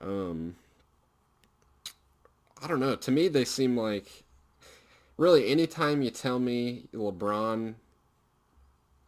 [0.00, 0.56] Um,
[2.62, 2.96] I don't know.
[2.96, 4.24] To me, they seem like
[5.16, 7.74] really anytime you tell me LeBron,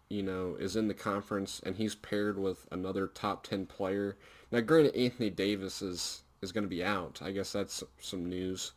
[0.09, 4.17] you know, is in the conference and he's paired with another top ten player.
[4.51, 7.21] Now, granted, Anthony Davis is is going to be out.
[7.23, 8.73] I guess that's some news.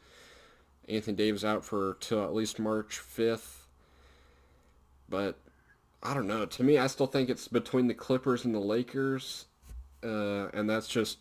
[0.88, 3.63] Anthony Davis out for till at least March fifth.
[5.14, 5.38] But
[6.02, 6.48] I don't know.
[6.48, 9.46] To me, I still think it's between the Clippers and the Lakers,
[10.04, 11.20] uh, and that's just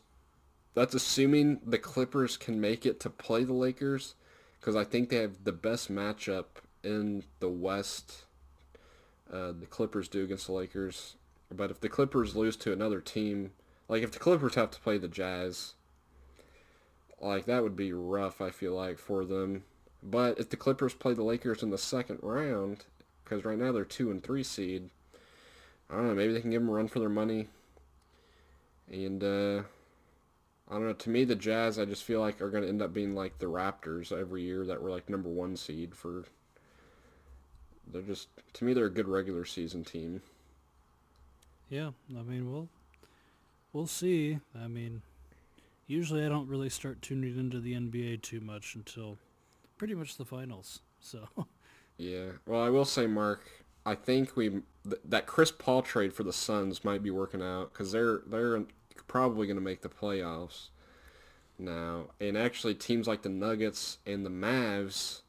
[0.72, 4.14] that's assuming the Clippers can make it to play the Lakers,
[4.59, 6.46] because I think they have the best matchup
[6.83, 8.24] in the West.
[9.31, 11.16] Uh, the Clippers do against the Lakers,
[11.55, 13.50] but if the Clippers lose to another team,
[13.90, 15.74] like if the Clippers have to play the Jazz,
[17.20, 18.40] like that would be rough.
[18.40, 19.64] I feel like for them.
[20.02, 22.87] But if the Clippers play the Lakers in the second round,
[23.33, 24.90] because right now they're two and three seed.
[25.88, 26.14] I don't know.
[26.14, 27.49] Maybe they can give them a run for their money.
[28.90, 29.62] And uh,
[30.68, 30.92] I don't know.
[30.92, 33.38] To me, the Jazz, I just feel like are going to end up being like
[33.38, 36.25] the Raptors every year that were like number one seed for.
[37.90, 40.21] They're just to me they're a good regular season team.
[41.71, 42.68] Yeah, I mean we'll
[43.73, 44.40] we'll see.
[44.55, 45.01] I mean,
[45.87, 49.16] usually I don't really start tuning into the NBA too much until
[49.79, 50.81] pretty much the finals.
[51.01, 51.29] So
[51.96, 52.33] Yeah.
[52.46, 53.48] Well, I will say, Mark,
[53.85, 57.72] I think we th- that Chris Paul trade for the Suns might be working out
[57.72, 58.64] because they're they're
[59.07, 60.68] probably going to make the playoffs
[61.59, 62.07] now.
[62.20, 65.22] And actually, teams like the Nuggets and the Mavs,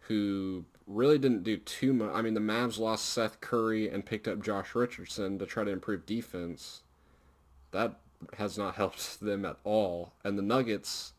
[0.00, 2.10] who really didn't do too much.
[2.14, 5.70] I mean, the Mavs lost Seth Curry and picked up Josh Richardson to try to
[5.70, 6.82] improve defense.
[7.70, 8.00] That
[8.38, 10.12] has not helped them at all.
[10.24, 11.12] And the Nuggets,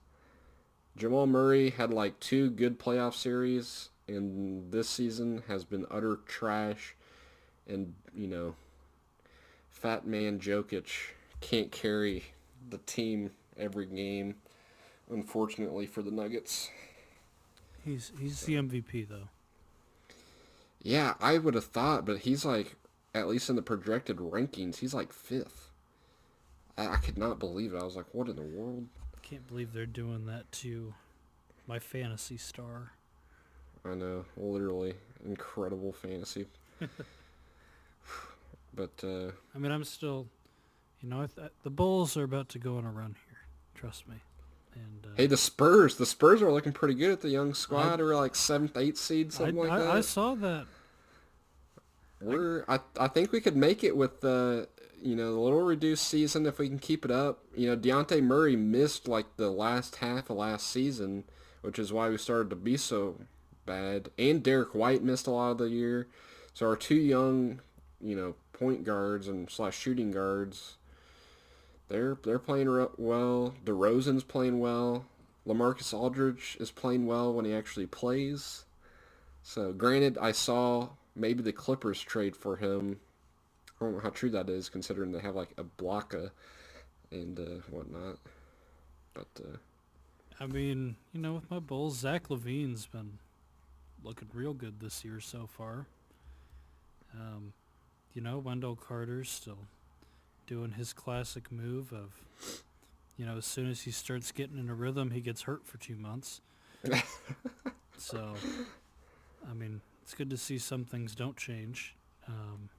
[0.95, 6.95] Jamal Murray had like two good playoff series, and this season has been utter trash.
[7.67, 8.55] And you know,
[9.71, 10.89] Fat Man Jokic
[11.41, 12.25] can't carry
[12.69, 14.35] the team every game,
[15.09, 16.69] unfortunately for the Nuggets.
[17.83, 19.29] he's he's the MVP though.
[20.81, 22.75] Yeah, I would have thought, but he's like,
[23.15, 25.71] at least in the projected rankings, he's like fifth.
[26.77, 27.81] I, I could not believe it.
[27.81, 28.85] I was like, what in the world?
[29.23, 30.93] Can't believe they're doing that to
[31.67, 32.91] my fantasy star.
[33.89, 34.93] I know, literally
[35.25, 36.45] incredible fantasy.
[38.73, 40.27] but uh, I mean, I'm still,
[41.01, 43.39] you know, th- the Bulls are about to go on a run here.
[43.75, 44.15] Trust me.
[44.73, 47.99] And uh, hey, the Spurs, the Spurs are looking pretty good at the young squad.
[47.99, 49.89] I- We're like seventh, eighth seed, I, something like I, that.
[49.91, 50.65] I saw that.
[52.21, 54.65] We're, I, I think we could make it with, uh,
[55.01, 57.43] you know, a little reduced season if we can keep it up.
[57.55, 61.25] You know, Dejounte Murray missed like the last half of last season,
[61.61, 63.19] which is why we started to be so
[63.65, 64.09] bad.
[64.17, 66.07] And Derrick White missed a lot of the year.
[66.53, 67.59] So our two young,
[68.01, 70.77] you know, point guards and slash shooting guards,
[71.87, 73.55] they're they're playing well.
[73.63, 75.05] DeRozan's playing well.
[75.47, 78.65] LaMarcus Aldridge is playing well when he actually plays.
[79.43, 82.99] So granted, I saw maybe the Clippers trade for him.
[83.79, 86.31] I don't know how true that is, considering they have like Ibaka
[87.11, 88.17] and uh, whatnot.
[89.13, 89.57] But uh,
[90.39, 93.19] I mean, you know, with my Bulls, Zach LaVine's been
[94.05, 95.87] looking real good this year so far.
[97.13, 97.53] Um,
[98.13, 99.57] you know, Wendell Carter's still
[100.47, 102.21] doing his classic move of,
[103.17, 105.77] you know, as soon as he starts getting in a rhythm, he gets hurt for
[105.77, 106.41] two months.
[107.97, 108.33] so,
[109.49, 111.95] I mean, it's good to see some things don't change.
[112.27, 112.69] Um,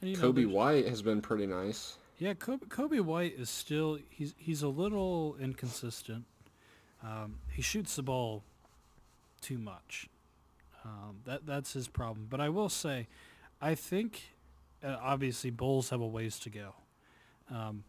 [0.00, 1.98] and, Coby know, White has been pretty nice.
[2.18, 6.24] Yeah, Kobe, Coby White is still he's he's a little inconsistent.
[7.02, 8.42] Um, he shoots the ball
[9.40, 10.08] too much.
[10.84, 12.26] Um, that that's his problem.
[12.30, 13.08] But I will say,
[13.60, 14.30] I think
[14.82, 16.74] uh, obviously Bulls have a ways to go.
[17.50, 17.84] Um,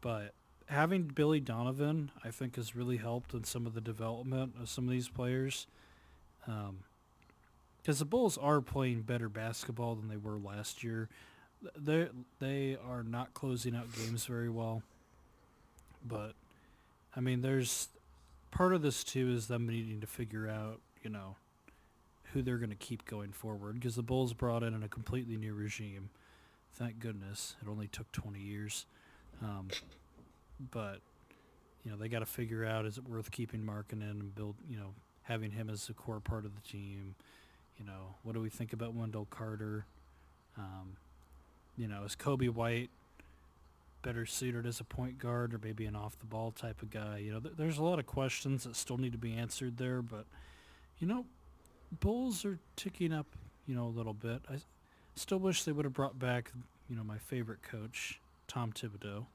[0.00, 0.34] but
[0.66, 4.84] having Billy Donovan, I think, has really helped in some of the development of some
[4.84, 5.66] of these players.
[6.44, 11.08] Because um, the Bulls are playing better basketball than they were last year.
[11.76, 12.08] They
[12.40, 14.82] they are not closing out games very well.
[16.06, 16.34] But
[17.16, 17.88] I mean, there's
[18.54, 21.36] part of this too is them needing to figure out, you know,
[22.32, 25.54] who they're going to keep going forward because the Bulls brought in a completely new
[25.54, 26.08] regime.
[26.72, 28.86] Thank goodness it only took 20 years,
[29.42, 29.68] um,
[30.72, 31.00] but
[31.84, 34.76] you know they got to figure out is it worth keeping Markkanen and build you
[34.76, 37.14] know having him as a core part of the team.
[37.78, 39.86] You know what do we think about Wendell Carter?
[40.58, 40.96] Um,
[41.76, 42.90] you know is Coby White
[44.04, 47.18] better suited as a point guard or maybe an off the ball type of guy?
[47.18, 50.00] You know th- there's a lot of questions that still need to be answered there,
[50.00, 50.26] but
[51.00, 51.24] you know
[52.00, 53.26] Bulls are ticking up,
[53.66, 54.42] you know, a little bit.
[54.50, 54.56] I
[55.14, 56.52] still wish they would have brought back,
[56.88, 59.26] you know, my favorite coach, Tom Thibodeau.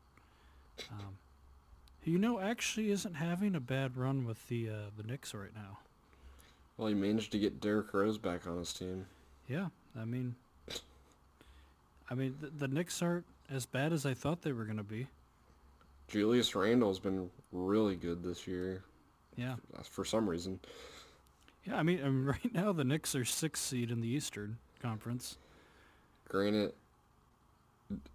[0.91, 1.17] Um,
[2.01, 5.53] who, you know, actually isn't having a bad run with the uh, the Knicks right
[5.55, 5.79] now.
[6.77, 9.05] Well, he managed to get Derrick Rose back on his team.
[9.47, 9.67] Yeah,
[9.99, 10.35] I mean,
[12.09, 14.83] I mean, the, the Knicks aren't as bad as I thought they were going to
[14.83, 15.07] be.
[16.07, 18.83] Julius Randle's been really good this year.
[19.35, 19.55] Yeah.
[19.77, 20.59] Uh, for some reason.
[21.65, 24.07] Yeah, I mean, I mean, um, right now the Knicks are sixth seed in the
[24.07, 25.37] Eastern Conference.
[26.27, 26.73] Granted,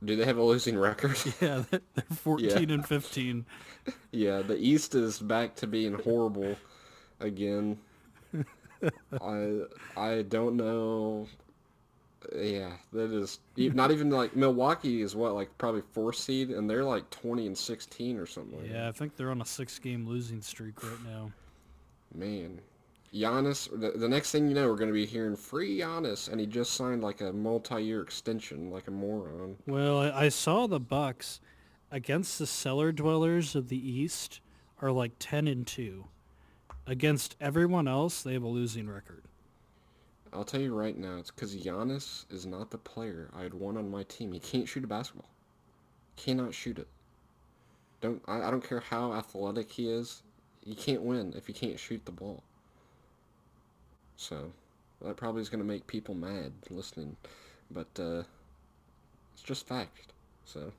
[0.05, 1.17] do they have a losing record?
[1.41, 1.81] Yeah, they're
[2.13, 2.75] 14 yeah.
[2.75, 3.45] and 15.
[4.13, 6.57] Yeah, the East is back to being horrible
[7.21, 7.79] again.
[9.21, 9.63] I
[9.97, 11.27] I don't know.
[12.35, 16.85] Yeah, that is not even like Milwaukee is what like probably fourth seed, and they're
[16.85, 18.59] like 20 and 16 or something.
[18.61, 18.89] Like yeah.
[18.89, 21.33] I think they're on a six game losing streak right now.
[22.15, 22.61] Man,
[23.13, 26.41] Giannis, the, the next thing you know, we're going to be hearing free Giannis, and
[26.41, 29.57] he just signed like a multi-year extension, like a moron.
[29.67, 31.41] Well, I, I saw the Bucks
[31.91, 34.41] against the cellar dwellers of the East
[34.81, 36.07] are like ten and two.
[36.87, 39.25] Against everyone else, they have a losing record.
[40.35, 43.79] I'll tell you right now, it's because Giannis is not the player I had want
[43.79, 44.33] on my team.
[44.33, 45.31] He can't shoot a basketball.
[46.17, 46.89] Cannot shoot it.
[48.01, 50.23] Don't I, I don't care how athletic he is.
[50.65, 52.43] You can't win if you can't shoot the ball.
[54.17, 54.53] So
[55.03, 57.17] that probably is going to make people mad listening,
[57.71, 58.23] but uh,
[59.35, 60.13] it's just fact.
[60.45, 60.73] So,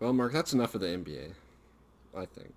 [0.00, 1.32] well, Mark, that's enough of the NBA.
[2.16, 2.54] I think.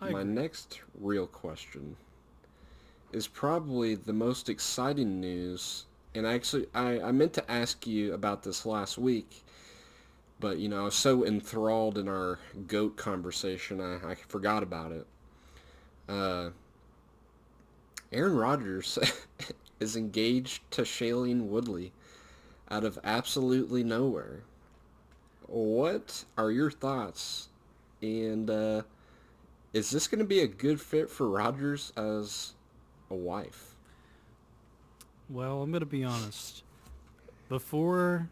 [0.00, 1.96] I My next real question
[3.12, 8.42] is probably the most exciting news, and actually, I, I meant to ask you about
[8.42, 9.44] this last week
[10.40, 14.92] but, you know, I was so enthralled in our GOAT conversation, I, I forgot about
[14.92, 15.06] it.
[16.08, 16.50] Uh,
[18.12, 18.98] Aaron Rodgers
[19.80, 21.92] is engaged to Shailene Woodley
[22.70, 24.42] out of absolutely nowhere.
[25.46, 27.48] What are your thoughts?
[28.00, 28.82] And uh,
[29.72, 32.54] is this going to be a good fit for Rodgers as
[33.10, 33.74] a wife?
[35.28, 36.62] Well, I'm going to be honest.
[37.48, 38.28] Before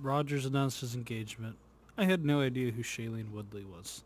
[0.00, 1.56] Rodgers announced his engagement.
[1.96, 4.02] I had no idea who Shailene Woodley was.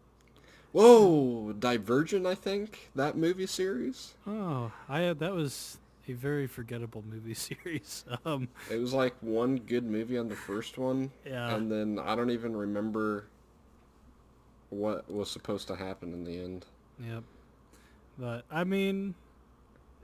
[0.72, 4.14] Whoa, Divergent, I think that movie series.
[4.26, 8.04] Oh, I had that was a very forgettable movie series.
[8.24, 12.16] Um, it was like one good movie on the first one, yeah, and then I
[12.16, 13.26] don't even remember
[14.74, 16.66] what was supposed to happen in the end.
[17.00, 17.22] Yep,
[18.18, 19.14] but I mean,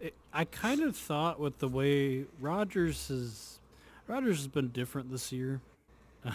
[0.00, 3.58] it, I kind of thought with the way Rodgers has
[4.06, 5.60] Rodgers has been different this year.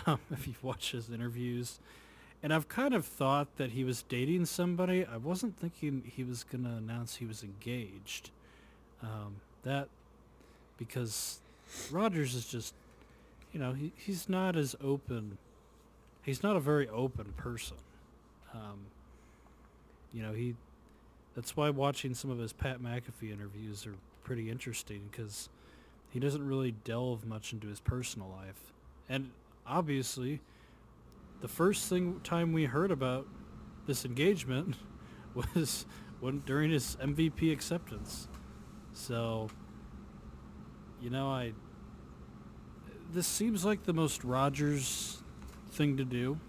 [0.07, 1.77] Um, if you've watched his interviews,
[2.41, 5.05] and I've kind of thought that he was dating somebody.
[5.05, 8.31] I wasn't thinking he was gonna announce he was engaged.
[9.03, 9.89] Um, that
[10.77, 11.39] because
[11.91, 12.73] Rodgers is just,
[13.53, 15.37] you know, he, he's not as open.
[16.23, 17.77] He's not a very open person.
[18.55, 18.79] Um,
[20.13, 20.55] you know, he.
[21.35, 25.49] That's why watching some of his Pat McAfee interviews are pretty interesting because
[26.09, 28.73] he doesn't really delve much into his personal life,
[29.09, 29.31] and
[29.67, 30.39] obviously,
[31.41, 33.27] the first thing time we heard about
[33.85, 34.75] this engagement
[35.33, 35.85] was
[36.21, 38.27] when during his MVP acceptance.
[38.93, 39.49] So,
[41.01, 41.51] you know, I
[43.11, 45.21] this seems like the most Rodgers
[45.71, 46.39] thing to do.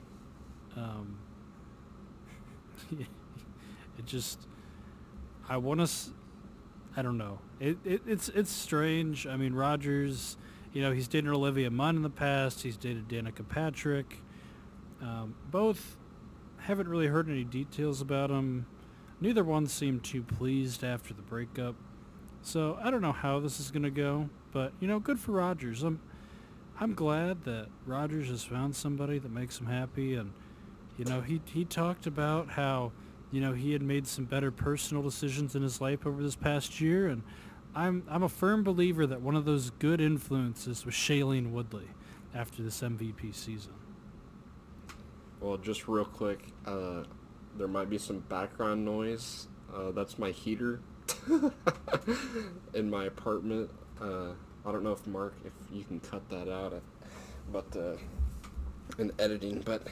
[0.77, 1.19] Um,
[3.98, 4.40] it just,
[5.48, 5.90] I want to,
[6.96, 7.38] I don't know.
[7.60, 9.26] It, it it's it's strange.
[9.26, 10.36] I mean, Rodgers.
[10.72, 12.62] you know, he's dated Olivia Munn in the past.
[12.62, 14.18] He's dated Danica Patrick.
[15.00, 15.96] Um, both
[16.58, 18.66] haven't really heard any details about him.
[19.20, 21.76] Neither one seemed too pleased after the breakup.
[22.42, 25.32] So I don't know how this is going to go, but you know, good for
[25.32, 25.82] Rodgers.
[25.82, 26.00] I'm
[26.78, 30.32] I'm glad that Rodgers has found somebody that makes him happy and
[30.96, 32.92] you know, he he talked about how
[33.32, 36.80] you know, he had made some better personal decisions in his life over this past
[36.80, 37.22] year and
[37.76, 41.88] I'm I'm a firm believer that one of those good influences was Shailene Woodley
[42.35, 43.74] after this MVP season.
[45.40, 47.02] Well, just real quick, uh,
[47.59, 49.48] there might be some background noise.
[49.74, 50.80] Uh, that's my heater
[52.74, 53.70] in my apartment.
[54.00, 54.30] Uh,
[54.64, 56.80] I don't know if Mark, if you can cut that out, uh,
[57.52, 57.96] but uh,
[58.98, 59.87] in editing, but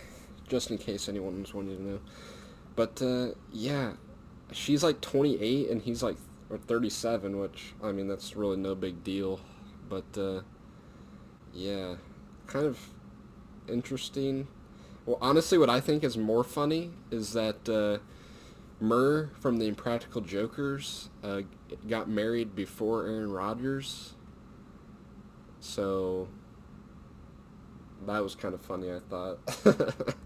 [0.48, 2.00] just in case anyone was wanting to know.
[2.76, 3.92] But uh, yeah,
[4.52, 6.16] she's like 28 and he's like
[6.50, 9.40] or 37, which I mean that's really no big deal,
[9.88, 10.40] but uh,
[11.52, 11.94] yeah,
[12.46, 12.78] kind of
[13.68, 14.46] interesting.
[15.06, 18.02] Well, honestly, what I think is more funny is that uh,
[18.82, 21.42] Murr from the Impractical Jokers uh,
[21.88, 24.14] got married before Aaron Rodgers,
[25.60, 26.28] so
[28.06, 29.38] that was kind of funny, I thought.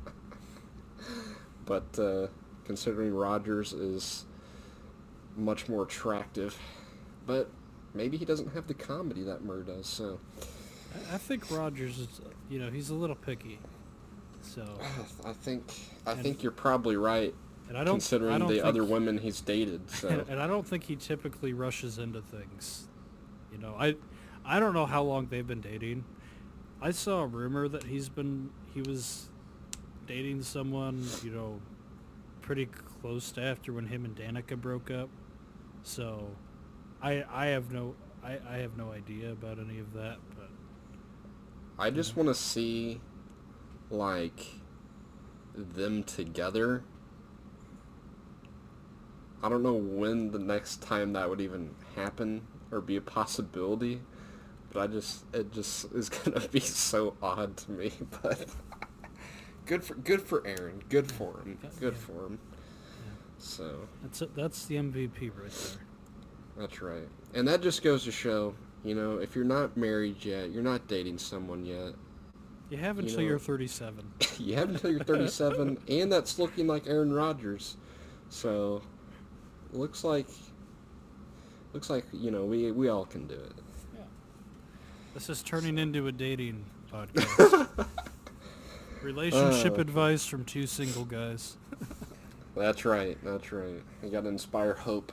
[1.69, 2.27] but uh,
[2.65, 4.25] considering Rodgers is
[5.37, 6.59] much more attractive.
[7.27, 7.51] But
[7.95, 9.87] maybe he doesn't have the comedy that Murr does.
[9.87, 10.19] So
[11.13, 12.09] I think Rodgers is,
[12.49, 13.61] you know, he's a little picky.
[14.41, 14.65] So
[15.27, 15.63] I think
[16.07, 17.35] I and, think you're probably right.
[17.69, 19.83] And I don't considering I don't the think, other women he's dated.
[19.91, 22.89] So and I don't think he typically rushes into things.
[23.53, 23.97] You know, I
[24.43, 26.07] I don't know how long they've been dating.
[26.81, 29.29] I saw a rumor that he's been he was
[30.09, 31.61] dating someone, you know,
[32.43, 35.11] pretty close to after when him and Danica broke up.
[35.83, 36.29] So,
[37.01, 37.95] I I have no
[38.25, 40.51] I, I have no idea about any of that, but
[41.79, 43.01] I just want to see
[43.91, 44.45] like
[45.55, 46.83] them together.
[49.43, 52.43] I don't know when the next time that would even happen
[52.73, 54.01] or be a possibility,
[54.73, 57.93] but I just it just is gonna be so odd to me.
[58.23, 58.47] But
[59.69, 60.83] good for good for Aaron.
[60.89, 61.59] Good for him.
[61.79, 61.99] Good yeah.
[62.01, 62.39] for him.
[63.39, 64.35] So that's it.
[64.35, 65.87] That's the MVP right there.
[66.57, 68.53] That's right, and that just goes to show,
[68.83, 71.93] you know, if you're not married yet, you're not dating someone yet.
[72.69, 74.13] You have until you are 37.
[74.39, 77.77] you have until you're 37, and that's looking like Aaron Rodgers.
[78.29, 78.83] So,
[79.73, 80.27] looks like,
[81.73, 83.53] looks like you know we we all can do it.
[83.95, 84.01] Yeah.
[85.15, 85.83] This is turning so.
[85.83, 87.87] into a dating podcast.
[89.03, 91.57] Relationship uh, advice from two single guys.
[92.57, 93.17] That's right.
[93.23, 93.83] That's right.
[94.03, 95.13] You got to inspire hope.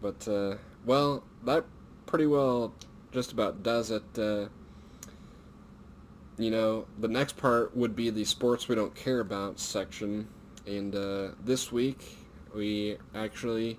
[0.00, 1.64] But uh, well, that
[2.06, 2.74] pretty well
[3.12, 4.18] just about does it.
[4.18, 4.46] Uh,
[6.36, 10.28] you know, the next part would be the sports we don't care about section,
[10.66, 12.16] and uh, this week
[12.54, 13.78] we actually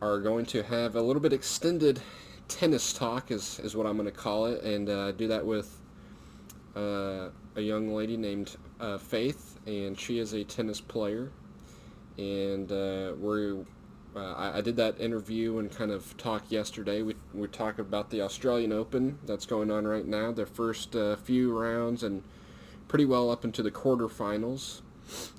[0.00, 2.00] are going to have a little bit extended
[2.48, 5.77] tennis talk, is is what I'm going to call it, and uh, do that with
[6.78, 11.30] uh, a young lady named uh, Faith and she is a tennis player.
[12.16, 13.64] And uh, we
[14.16, 17.02] uh, I, I, did that interview and kind of talk yesterday.
[17.02, 20.32] We we talked about the Australian Open that's going on right now.
[20.32, 22.22] Their first uh, few rounds and
[22.88, 24.80] pretty well up into the quarterfinals.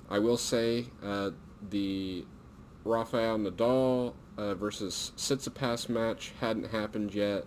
[0.08, 1.30] I will say uh,
[1.68, 2.24] the
[2.84, 7.44] Rafael Nadal versus Tsitsipas match hadn't happened yet,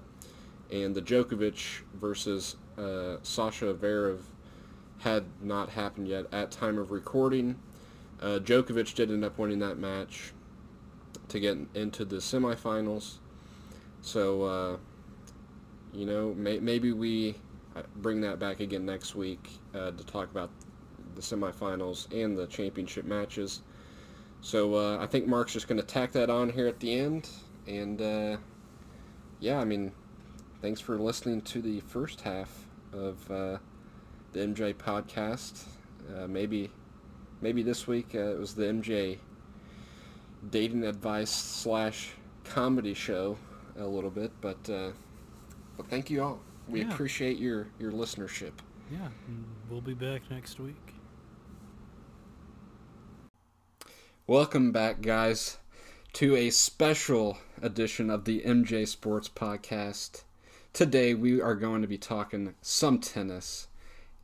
[0.71, 4.21] and the Djokovic versus uh, Sasha Zverev
[4.99, 7.59] had not happened yet at time of recording.
[8.21, 10.34] Uh, Djokovic did end up winning that match.
[11.30, 13.15] to get into the semifinals.
[14.01, 14.78] So, uh,
[15.93, 17.36] you know, may, maybe we
[17.76, 20.51] uh, bring that back again next week uh, to talk about
[21.15, 23.61] the semifinals and the championship matches.
[24.41, 27.30] So uh, I think Mark's just going to tack that on here at the end.
[27.67, 28.38] And uh,
[29.39, 29.91] yeah, I mean,
[30.61, 32.62] thanks for listening to the first half
[32.93, 33.57] of uh,
[34.33, 35.63] the MJ podcast.
[36.15, 36.69] Uh, maybe,
[37.41, 39.19] maybe this week uh, it was the MJ
[40.49, 42.11] dating advice slash
[42.43, 43.37] comedy show
[43.77, 44.91] a little bit, but uh,
[45.77, 46.39] but thank you all.
[46.67, 46.93] We Yeah.
[46.93, 48.53] appreciate your your listenership.
[48.91, 49.07] Yeah,
[49.69, 50.75] we'll be back next week.
[54.27, 55.57] Welcome back, guys,
[56.13, 60.23] to a special edition of the MJ Sports Podcast.
[60.74, 63.67] Today we are going to be talking some tennis,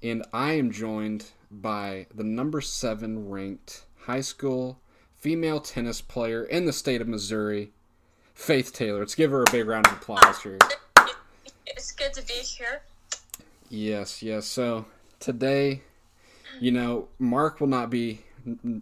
[0.01, 4.79] and I am joined by the number seven ranked high school
[5.15, 7.71] female tennis player in the state of Missouri,
[8.33, 9.01] Faith Taylor.
[9.01, 10.57] Let's give her a big round of applause here.
[11.67, 12.81] It's good to be here.
[13.69, 14.47] Yes, yes.
[14.47, 14.87] So
[15.19, 15.83] today,
[16.59, 18.21] you know, Mark will not be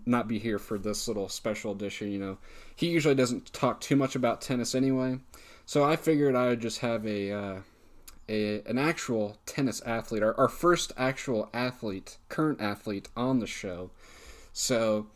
[0.05, 2.13] not be here for this little special edition.
[2.13, 2.38] You know,
[2.78, 5.20] he usually doesn't talk too much about tennis anyway.
[5.68, 7.55] So I figured I would just have a uh,
[8.30, 13.91] a an actual tennis athlete, our, our first actual athlete, current athlete on the show.
[14.53, 15.07] So,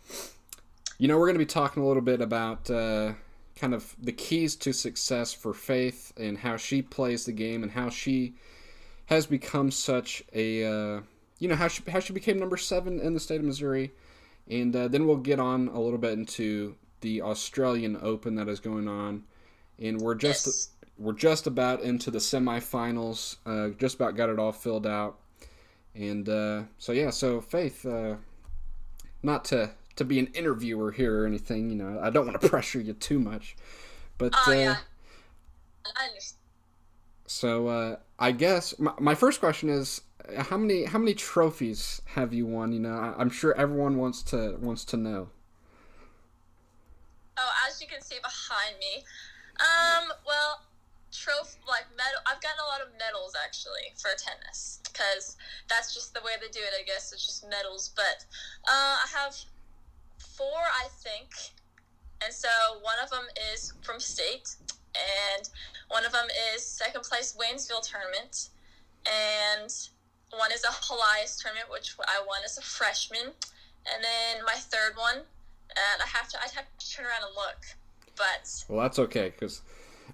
[0.98, 3.14] you know, we're going to be talking a little bit about uh,
[3.56, 7.72] kind of the keys to success for Faith and how she plays the game and
[7.72, 8.34] how she
[9.06, 11.00] has become such a uh,
[11.40, 13.94] you know how she how she became number seven in the state of Missouri,
[14.50, 18.60] and uh, then we'll get on a little bit into the Australian Open that is
[18.60, 19.24] going on,
[19.82, 20.70] and we're just Yes.
[20.98, 23.38] we're just about into the semifinals.
[23.46, 25.18] Uh, just about got it all filled out,
[25.96, 27.10] and uh, so yeah.
[27.10, 28.16] So Faith, uh,
[29.24, 32.50] not to to be an interviewer here or anything, you know, I don't want to
[32.56, 33.56] pressure you too much,
[34.18, 34.76] but Oh uh, yeah.
[35.86, 36.38] I understand.
[37.26, 40.02] so uh, I guess my, my first question is
[40.38, 42.72] how many how many trophies have you won?
[42.72, 45.30] You know, I, I'm sure everyone wants to wants to know.
[47.38, 49.04] Oh, as you can see behind me,
[49.62, 50.62] um, well,
[51.12, 52.20] trophy like medal.
[52.26, 55.38] I've gotten a lot of medals actually for tennis because
[55.70, 56.74] that's just the way they do it.
[56.74, 57.92] I guess it's just medals.
[57.96, 58.26] But
[58.68, 59.36] uh, I have
[60.18, 61.30] four, I think,
[62.24, 62.50] and so
[62.82, 64.56] one of them is from state,
[64.96, 65.50] and
[65.90, 68.50] one of them is second place Waynesville tournament,
[69.06, 69.70] and
[70.32, 73.36] one is a Elias tournament, which I won as a freshman,
[73.86, 77.36] and then my third one, and I have to I'd have to turn around and
[77.36, 77.60] look,
[78.68, 79.62] but Well, that's okay because,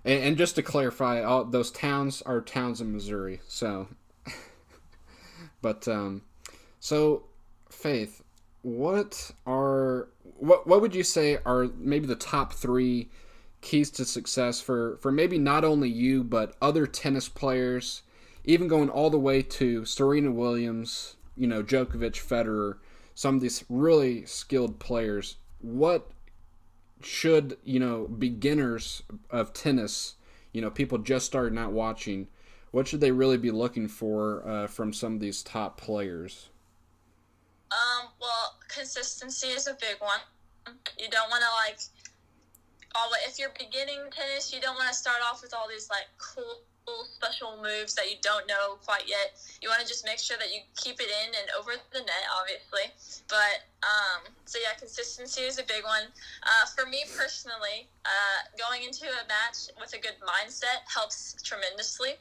[0.05, 3.41] and, and just to clarify, all those towns are towns in Missouri.
[3.47, 3.88] So,
[5.62, 6.22] but um,
[6.80, 7.24] so
[7.70, 8.24] Faith,
[8.62, 13.10] what are what what would you say are maybe the top three
[13.62, 18.03] keys to success for for maybe not only you but other tennis players,
[18.45, 22.78] even going all the way to Serena Williams, you know, Djokovic, Federer,
[23.14, 25.38] some of these really skilled players.
[25.60, 26.10] What
[27.02, 30.16] should you know beginners of tennis,
[30.52, 32.28] you know, people just starting out watching,
[32.72, 36.50] what should they really be looking for uh, from some of these top players?
[37.72, 40.20] Um, well, consistency is a big one.
[40.98, 41.80] You don't want to like,
[42.95, 46.08] all if you're beginning tennis, you don't want to start off with all these like
[46.18, 46.62] cool,
[47.06, 49.36] special moves that you don't know quite yet.
[49.62, 52.26] You want to just make sure that you keep it in and over the net,
[52.40, 52.88] obviously.
[53.28, 56.08] But um, so yeah, consistency is a big one.
[56.44, 62.16] Uh, for me personally, uh, going into a match with a good mindset helps tremendously.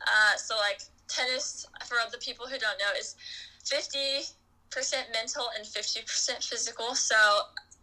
[0.00, 3.16] Uh, so like tennis, for the people who don't know, is
[3.64, 4.24] fifty
[4.70, 6.94] percent mental and 50% physical.
[6.94, 7.16] So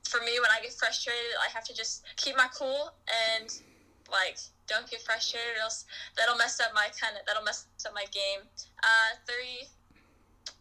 [0.08, 3.50] for me, when I get frustrated, I have to just keep my cool and
[4.12, 4.38] like
[4.68, 5.86] don't get frustrated, else
[6.18, 8.46] that'll mess up my kind of that'll mess up my game.
[8.84, 9.68] Uh, three,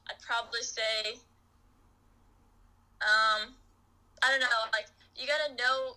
[0.09, 1.21] I'd probably say,
[3.01, 3.55] um,
[4.23, 4.87] I don't know, like
[5.17, 5.97] you gotta know.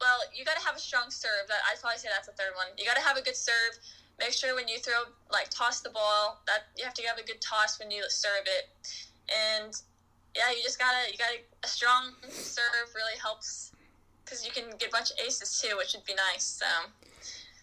[0.00, 1.48] Well, you gotta have a strong serve.
[1.48, 2.66] That I'd probably say that's the third one.
[2.76, 3.78] You gotta have a good serve.
[4.18, 7.26] Make sure when you throw, like toss the ball, that you have to have a
[7.26, 8.70] good toss when you serve it,
[9.26, 9.74] and
[10.36, 13.73] yeah, you just gotta you gotta a strong serve really helps
[14.24, 16.44] because you can get a bunch of aces too, which would be nice.
[16.44, 16.66] So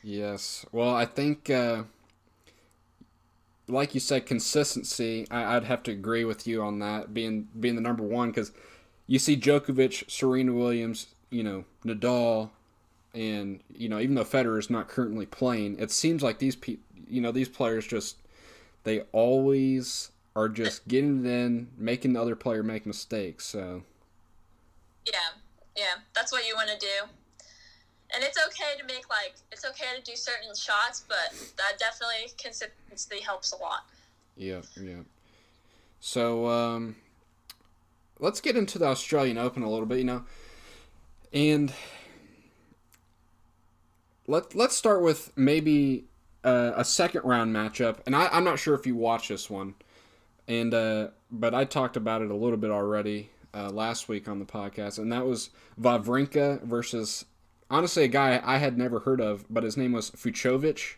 [0.03, 0.65] Yes.
[0.71, 1.83] Well, I think, uh,
[3.67, 5.27] like you said, consistency.
[5.29, 8.51] I, I'd have to agree with you on that being being the number one because
[9.07, 12.49] you see Djokovic, Serena Williams, you know Nadal,
[13.13, 16.77] and you know even though Federer is not currently playing, it seems like these pe-
[17.07, 18.17] you know these players just
[18.83, 23.45] they always are just getting it in, making the other player make mistakes.
[23.45, 23.83] So
[25.05, 25.40] yeah,
[25.75, 27.09] Yeah, that's what you want to do.
[28.13, 32.31] And it's okay to make like it's okay to do certain shots, but that definitely
[32.37, 33.85] consistency helps a lot.
[34.35, 35.03] Yeah, yeah.
[36.01, 36.97] So um,
[38.19, 40.23] let's get into the Australian Open a little bit, you know,
[41.31, 41.73] and
[44.27, 46.05] let let's start with maybe
[46.43, 49.75] uh, a second round matchup, and I, I'm not sure if you watched this one,
[50.49, 54.39] and uh, but I talked about it a little bit already uh, last week on
[54.39, 55.49] the podcast, and that was
[55.79, 57.25] Wawrinka versus
[57.69, 60.95] honestly a guy I had never heard of, but his name was Fucsovics,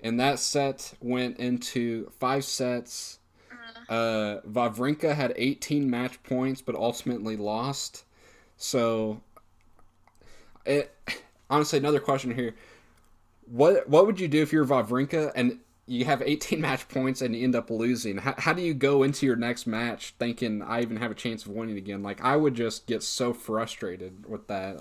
[0.00, 3.18] and that set went into five sets.
[3.88, 8.04] Uh, Wawrinka had 18 match points, but ultimately lost.
[8.56, 9.20] So,
[10.64, 10.94] it
[11.50, 12.54] honestly another question here.
[13.46, 17.34] What what would you do if you're Wawrinka and you have 18 match points and
[17.34, 18.18] you end up losing?
[18.18, 21.44] How, how do you go into your next match thinking I even have a chance
[21.44, 22.02] of winning again?
[22.02, 24.76] Like I would just get so frustrated with that.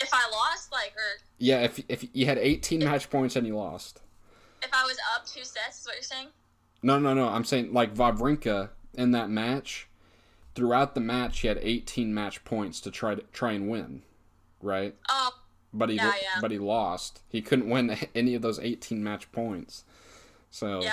[0.00, 3.56] If I lost, like, or Yeah, if if you had 18 match points and you
[3.56, 4.00] lost.
[4.62, 6.28] if I was up two sets, is what you're saying?
[6.82, 7.28] No, no, no.
[7.28, 9.88] I'm saying like Wawrinka in that match.
[10.54, 14.02] Throughout the match, he had 18 match points to try to try and win,
[14.60, 14.94] right?
[15.08, 15.30] Oh,
[15.72, 16.40] But he Yeah, yeah.
[16.40, 17.20] but he lost.
[17.28, 19.84] He couldn't win any of those 18 match points.
[20.50, 20.92] So yeah.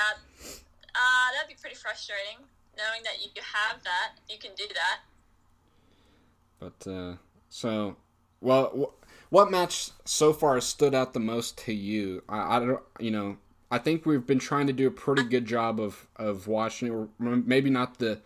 [0.97, 2.38] Uh, that'd be pretty frustrating,
[2.78, 4.99] knowing that you have that, you can do that.
[6.60, 7.16] But uh,
[7.49, 7.97] so,
[8.39, 12.24] well, wh- what match so far has stood out the most to you?
[12.30, 13.38] I, I don't, you know,
[13.70, 17.10] I think we've been trying to do a pretty good job of of watching, or
[17.20, 18.22] maybe not the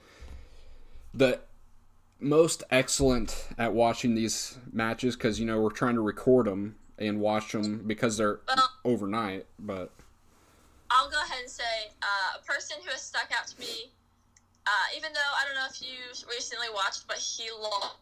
[1.13, 1.39] the
[2.19, 7.19] most excellent at watching these matches because you know we're trying to record them and
[7.19, 9.47] watch them because they're Well- overnight.
[9.57, 9.91] But
[10.91, 13.91] I'll go ahead and say uh, a person who has stuck out to me,
[14.65, 15.97] uh, even though I don't know if you
[16.29, 17.49] recently watched, but he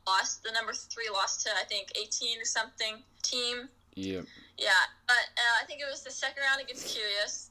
[0.07, 0.43] lost.
[0.43, 3.67] The number three lost to I think 18 or something Thiem.
[3.95, 4.21] yeah,
[4.57, 7.49] Yeah, but uh, I think it was the second round against Kyrgios.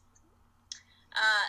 [1.12, 1.48] Uh,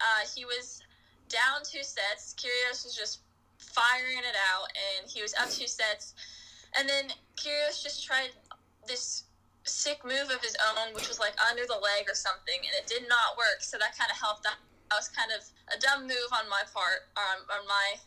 [0.00, 0.82] uh, he was
[1.28, 2.34] down two sets.
[2.34, 3.20] Kyrgios was just
[3.58, 6.14] firing it out, and he was up two sets.
[6.78, 7.06] And then
[7.36, 8.30] Kyrgios just tried
[8.86, 9.24] this
[9.70, 12.86] sick move of his own, which was like under the leg or something, and it
[12.90, 13.62] did not work.
[13.62, 14.42] So that kind of helped.
[14.42, 14.58] That
[14.90, 17.98] was kind of a dumb move on my part, on, on my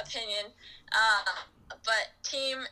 [0.00, 0.52] opinion.
[0.88, 1.44] Uh,
[1.84, 2.64] but Thiem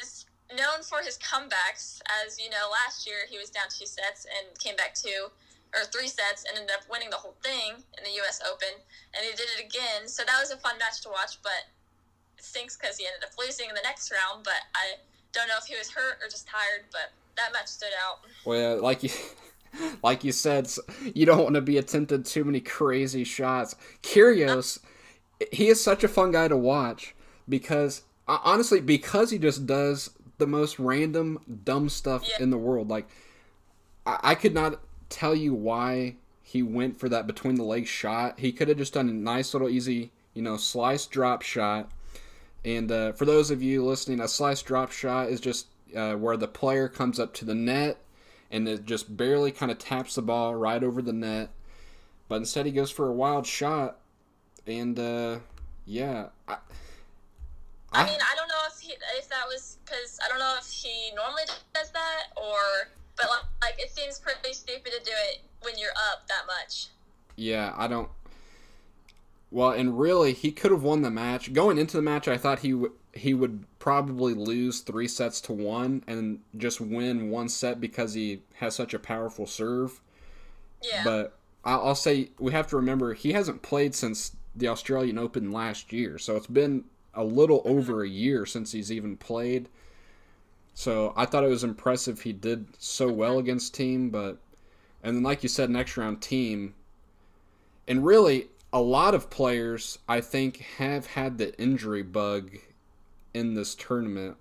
[0.00, 2.00] is known for his comebacks.
[2.24, 5.28] As you know, last year he was down two sets and came back two
[5.72, 8.40] or three sets and ended up winning the whole thing in the U.S.
[8.44, 8.76] Open,
[9.16, 10.04] and he did it again.
[10.04, 11.72] So that was a fun match to watch, but
[12.36, 14.44] it stinks because he ended up losing in the next round.
[14.44, 15.00] But I
[15.32, 18.18] don't know if he was hurt or just tired, but that match stood out.
[18.44, 19.10] well, like you.
[20.02, 20.68] Like you said,
[21.14, 23.74] you don't want to be attempted too many crazy shots.
[24.02, 24.80] Kyrgios,
[25.50, 27.14] he is such a fun guy to watch
[27.48, 32.42] because uh, honestly, because he just does the most random dumb stuff Yeah.
[32.44, 32.90] in the world.
[32.90, 33.08] Like
[34.04, 34.78] I, I could not
[35.08, 38.40] tell you why he went for that between the legs shot.
[38.40, 41.90] He could have just done a nice little easy, you know, slice drop shot.
[42.62, 46.36] And uh, for those of you listening, a slice drop shot is just uh, where
[46.36, 47.98] the player comes up to the net
[48.52, 51.48] and it just barely kind of taps the ball right over the net.
[52.28, 53.98] But instead, he goes for a wild shot,
[54.66, 55.38] and uh,
[55.86, 56.56] yeah, I,
[57.92, 60.70] I mean, I don't know if he, if that was because I don't know if
[60.70, 61.42] he normally
[61.74, 65.90] does that or, but like, like it seems pretty stupid to do it when you're
[66.12, 66.88] up that much.
[67.36, 68.08] Yeah, I don't.
[69.52, 71.52] Well, and really, he could have won the match.
[71.52, 75.52] Going into the match, I thought he would he would probably lose three sets to
[75.52, 80.00] one and just win one set because he has such a powerful serve.
[80.82, 81.04] Yeah.
[81.04, 85.52] But I- I'll say we have to remember he hasn't played since the Australian Open
[85.52, 87.78] last year, so it's been a little mm-hmm.
[87.78, 89.68] over a year since he's even played.
[90.72, 93.18] So I thought it was impressive he did so mm-hmm.
[93.18, 94.38] well against Thiem, but
[95.02, 96.72] and then like you said, next round Thiem,
[97.86, 102.58] and really a lot of players I think have had the injury bug
[103.34, 104.36] in this tournament.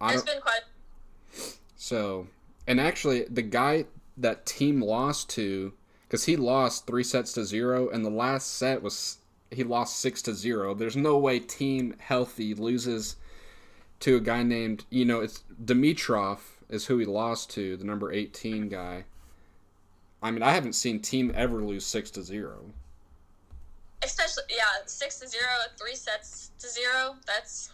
[0.00, 1.58] I There's don't, been quite.
[1.76, 2.28] so,
[2.66, 5.72] and actually, the guy that Thiem lost to,
[6.08, 9.18] because he lost three sets to zero, and the last set was
[9.50, 10.74] he lost six to zero.
[10.74, 13.16] There's no way Thiem healthy loses
[14.00, 18.12] to a guy named you know it's Dimitrov is who he lost to, the number
[18.12, 19.04] eighteen guy.
[20.22, 22.72] I mean, I haven't seen Thiem ever lose six to zero.
[24.02, 27.16] Especially, yeah, six to zero, three sets to zero.
[27.26, 27.70] That's.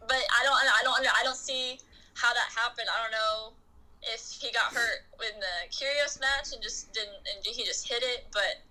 [0.00, 1.78] But I don't, I don't, I don't see
[2.14, 2.88] how that happened.
[2.92, 3.52] I don't know
[4.02, 8.02] if he got hurt in the Kyrgios match and just didn't, and he just hit
[8.02, 8.26] it.
[8.32, 8.62] But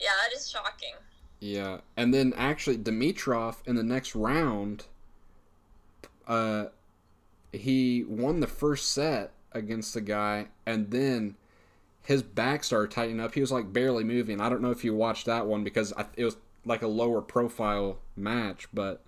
[0.00, 0.94] yeah, that is shocking.
[1.40, 4.86] Yeah, and then actually Dimitrov in the next round
[6.28, 6.66] uh,
[7.52, 11.34] he won the first set against the guy, and then
[12.08, 13.34] his back started tightening up.
[13.34, 14.40] He was like barely moving.
[14.40, 17.20] I don't know if you watched that one because I, it was like a lower
[17.20, 19.04] profile match, but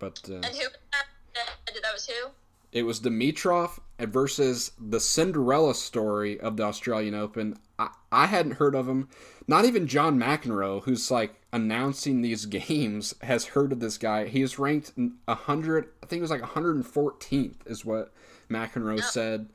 [0.00, 1.06] but uh, And who that?
[1.34, 2.30] That was who?
[2.72, 7.56] it was Dimitrov versus the Cinderella story of the Australian Open.
[7.78, 9.08] I, I hadn't heard of him.
[9.46, 14.26] Not even John McEnroe, who's like announcing these games, has heard of this guy.
[14.26, 14.94] He is ranked
[15.28, 15.90] hundred.
[16.02, 18.12] I think it was like 114th, is what
[18.50, 19.48] McEnroe said.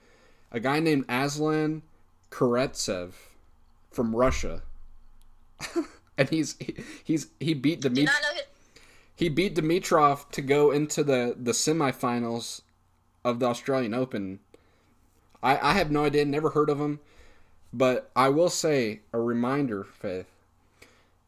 [0.51, 1.81] A guy named Aslan
[2.29, 3.13] Karatsev
[3.89, 4.63] from Russia,
[6.17, 8.43] and he's he, he's he beat Did Dimitrov not know his.
[9.15, 12.61] he beat Dimitrov to go into the the semifinals
[13.23, 14.39] of the Australian Open.
[15.43, 16.99] I I have no idea, never heard of him,
[17.71, 20.27] but I will say a reminder, Faith,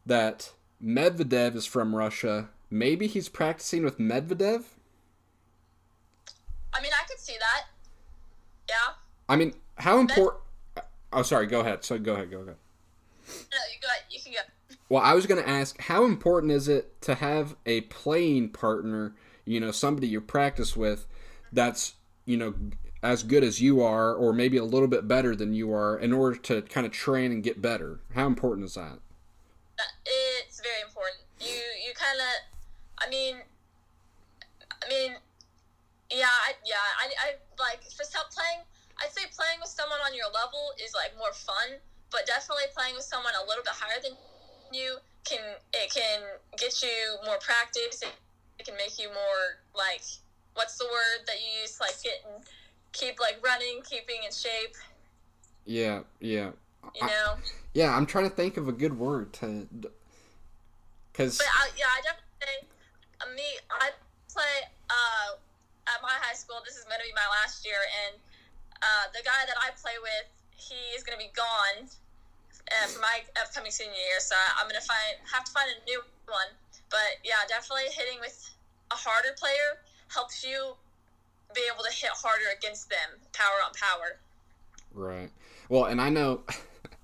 [0.05, 0.51] that
[0.83, 2.49] Medvedev is from Russia.
[2.69, 4.63] Maybe he's practicing with Medvedev.
[6.73, 7.65] I mean, I could see that.
[8.67, 8.95] Yeah.
[9.29, 10.41] I mean, how important?
[10.77, 10.81] Uh,
[11.13, 11.47] oh, sorry.
[11.47, 11.83] Go ahead.
[11.83, 12.29] So go ahead.
[12.31, 12.55] Go ahead.
[13.27, 13.87] No, you go.
[14.09, 14.75] You can go.
[14.89, 19.15] Well, I was going to ask, how important is it to have a playing partner,
[19.45, 21.07] you know, somebody you practice with,
[21.51, 21.93] that's,
[22.25, 22.53] you know,
[23.01, 26.13] as good as you are, or maybe a little bit better than you are, in
[26.13, 28.01] order to kind of train and get better?
[28.13, 28.99] How important is that?
[29.77, 29.93] That-
[30.45, 31.21] It's very important.
[31.39, 31.47] You
[31.87, 33.05] you kind of.
[33.05, 33.37] I mean.
[34.83, 35.15] I mean.
[36.11, 36.25] Yeah.
[36.27, 36.75] I, yeah.
[36.99, 38.63] I, I like for some playing.
[39.03, 41.75] I'd say playing with someone on your level is like more fun,
[42.07, 44.15] but definitely playing with someone a little bit higher than
[44.71, 44.97] you
[45.27, 45.43] can
[45.75, 46.23] it can
[46.55, 47.99] get you more practice.
[47.99, 48.15] It,
[48.59, 50.07] it can make you more like
[50.55, 52.39] what's the word that you use like getting
[52.93, 54.79] keep like running, keeping in shape.
[55.65, 56.55] Yeah, yeah.
[56.95, 57.35] You I- know.
[57.73, 59.67] Yeah, I'm trying to think of a good word to.
[61.11, 61.37] Because.
[61.39, 62.67] But I, yeah, I definitely say
[63.19, 63.49] uh, me.
[63.81, 63.89] I
[64.31, 65.33] play uh,
[65.89, 66.61] at my high school.
[66.63, 68.21] This is going to be my last year, and
[68.83, 72.99] uh, the guy that I play with, he is going to be gone uh, for
[72.99, 74.19] my upcoming senior year.
[74.19, 76.51] So I'm going to find have to find a new one.
[76.91, 78.35] But yeah, definitely hitting with
[78.91, 79.81] a harder player
[80.11, 80.75] helps you
[81.55, 84.19] be able to hit harder against them, power on power.
[84.93, 85.31] Right.
[85.69, 86.41] Well, and I know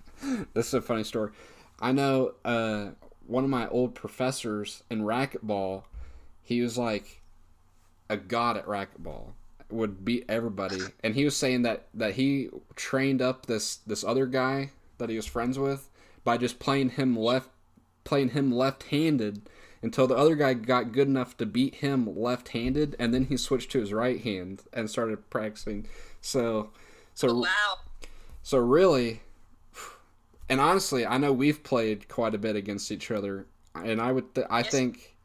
[0.54, 1.32] this is a funny story.
[1.80, 2.90] I know uh,
[3.26, 5.84] one of my old professors in racquetball.
[6.44, 7.22] He was like
[8.10, 9.34] a god at racquetball.
[9.72, 14.26] Would beat everybody, and he was saying that that he trained up this this other
[14.26, 15.90] guy that he was friends with
[16.24, 17.50] by just playing him left
[18.04, 19.42] playing him left-handed
[19.84, 23.72] until the other guy got good enough to beat him left-handed, and then he switched
[23.72, 25.86] to his right hand and started practicing.
[26.20, 26.72] So,
[27.14, 27.76] so oh, Wow.
[28.42, 29.22] so really,
[30.50, 33.46] and honestly, I know we've played quite a bit against each other,
[33.76, 34.72] and I would, th- I Yes.
[34.72, 35.16] think,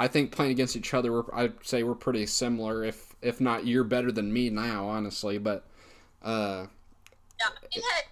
[0.00, 2.82] I think playing against each other, we're, I'd say we're pretty similar.
[2.82, 5.36] If if not, you're better than me now, honestly.
[5.36, 5.62] But,
[6.22, 6.68] uh,
[7.38, 7.48] Yeah.
[7.76, 8.04] You had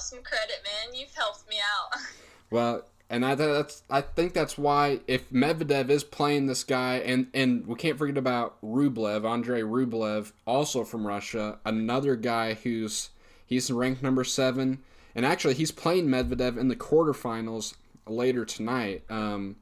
[0.00, 0.98] some credit, man.
[0.98, 2.00] You've helped me out.
[2.50, 7.26] well, and I that's I think that's why if Medvedev is playing this guy, and
[7.34, 13.10] and we can't forget about Rublev, Andrei Rublev, also from Russia, another guy who's
[13.44, 14.82] he's ranked number seven,
[15.14, 17.74] and actually he's playing Medvedev in the quarterfinals
[18.06, 19.02] later tonight.
[19.10, 19.56] Um,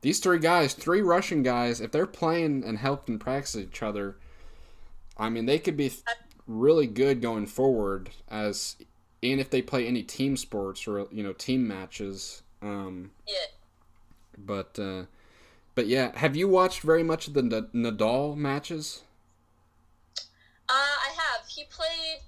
[0.00, 4.16] these three guys, three Russian guys, if they're playing and helping practice each other,
[5.16, 5.92] I mean they could be
[6.46, 8.76] really good going forward as
[9.22, 12.42] and if they play any team sports or you know team matches.
[12.62, 13.46] Um, yeah.
[14.36, 15.04] but uh,
[15.74, 19.02] but yeah, have you watched very much of the N- Nadal matches?
[20.68, 21.46] Uh, I have.
[21.48, 22.20] He played.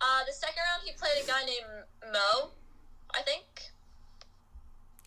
[0.00, 2.50] Uh, the second round, he played a guy named Mo,
[3.12, 3.44] I think.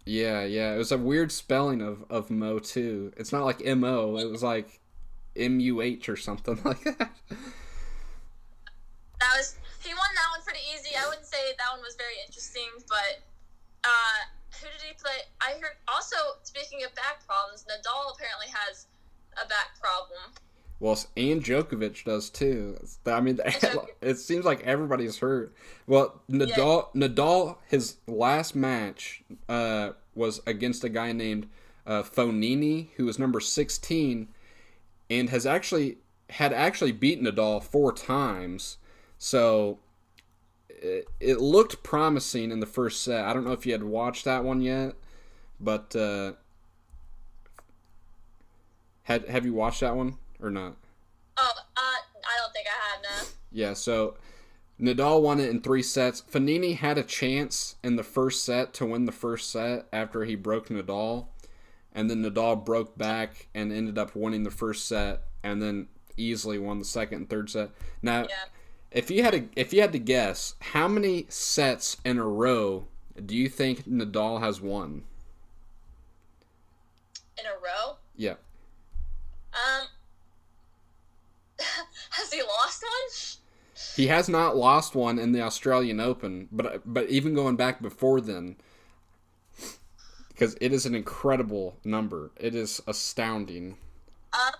[0.06, 0.74] Yeah, yeah.
[0.74, 3.14] It was a weird spelling of of Mo too.
[3.18, 4.18] It's not like M O.
[4.18, 4.80] It was like
[5.36, 7.12] M U H or something like that.
[9.20, 10.96] That was he won that one pretty easy.
[10.98, 13.22] I wouldn't say that one was very interesting, but
[13.84, 14.20] uh,
[14.60, 15.26] who did he play?
[15.42, 18.88] I heard also speaking of back problems, Nadal apparently has
[19.38, 20.34] a back problem.
[20.82, 22.76] Well, and Djokovic does too.
[23.06, 23.40] I mean,
[24.02, 25.54] it seems like everybody's hurt.
[25.86, 31.48] Well, Nadal, Nadal, his last match uh, was against a guy named
[31.86, 34.30] uh, Fognini, who was number sixteen,
[35.08, 36.00] and has actually
[36.32, 38.78] had actually beaten Nadal four times.
[39.20, 39.78] So
[40.68, 43.24] it, it looked promising in the first set.
[43.26, 44.96] I don't know if you had watched that one yet,
[45.60, 46.32] but uh,
[49.04, 50.76] had have you watched that one or not?
[51.38, 53.28] Oh, uh, I don't think I have no.
[53.52, 54.16] Yeah, so
[54.80, 56.22] Nadal won it in three sets.
[56.22, 60.36] Fognini had a chance in the first set to win the first set after he
[60.36, 61.28] broke Nadal,
[61.94, 65.88] and then Nadal broke back and ended up winning the first set, and then
[66.18, 67.70] easily won the second and third set.
[68.02, 68.46] Now, Yeah.
[68.92, 72.88] if you had to if you had to guess, how many sets in a row
[73.26, 75.04] do you think Nadal has won?
[77.40, 77.98] In a row.
[78.16, 78.36] Yeah.
[79.54, 79.88] Um.
[82.22, 83.42] Has he lost one?
[83.96, 88.22] He has not lost one in the Australian Open, but but even going back before
[88.22, 88.56] then,
[90.30, 92.32] because it is an incredible number.
[92.38, 93.78] It is astounding.
[94.34, 94.54] Um.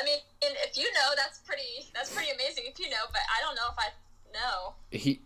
[0.00, 1.90] I mean, if you know, that's pretty.
[1.94, 2.64] That's pretty amazing.
[2.68, 3.88] If you know, but I don't know if I
[4.32, 4.74] know.
[4.90, 5.20] He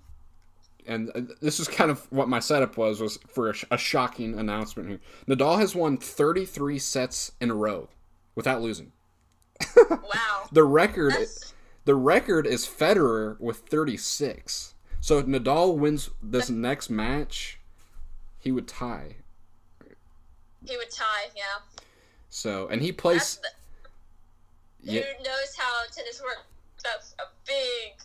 [0.87, 3.79] and uh, this is kind of what my setup was was for a, sh- a
[3.79, 5.01] shocking announcement here.
[5.29, 7.89] Nadal has won 33 sets in a row
[8.35, 8.93] without losing.
[9.89, 10.49] Wow.
[10.51, 11.55] The record That's
[11.85, 14.75] the record is Federer with 36.
[15.01, 17.59] So if Nadal wins this next match,
[18.39, 19.17] he would tie.
[20.65, 21.31] he would tie.
[21.35, 21.43] Yeah.
[22.29, 23.49] So and he plays the,
[24.93, 26.43] yeah, Who knows how tennis works?
[26.85, 28.01] That's a big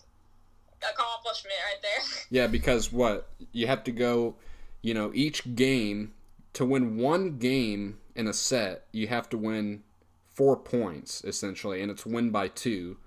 [0.91, 2.03] accomplishment right there.
[2.29, 4.35] yeah because what you have to go,
[4.81, 6.13] you know, each game
[6.53, 9.83] to win one game in a set, you have to win
[10.33, 12.97] 4 points essentially and it's win by 2.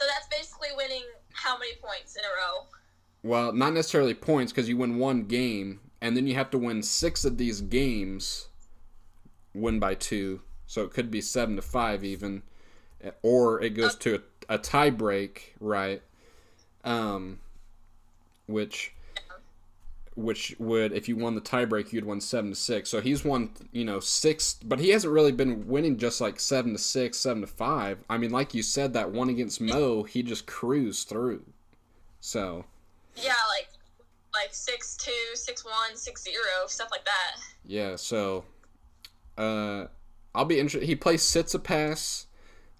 [0.00, 2.66] So that's basically winning how many points in a row?
[3.22, 6.82] Well, not necessarily points because you win one game, and then you have to win
[6.82, 8.48] six of these games,
[9.52, 10.40] win by two.
[10.66, 12.42] So it could be seven to five even,
[13.20, 16.00] or it goes to a, a tie break, right?
[16.82, 17.40] Um,
[18.46, 18.94] which,
[20.22, 22.90] which would if you won the tiebreak, you'd won seven to six.
[22.90, 26.72] So he's won, you know, six, but he hasn't really been winning just like seven
[26.72, 27.98] to six, seven to five.
[28.08, 31.44] I mean, like you said, that one against Mo, he just cruised through.
[32.20, 32.64] So.
[33.16, 33.68] Yeah, like
[34.32, 37.40] like six two, six one, six zero, stuff like that.
[37.66, 38.44] Yeah, so
[39.36, 39.86] uh
[40.34, 40.86] I'll be interested.
[40.86, 42.26] He plays Tsitsipas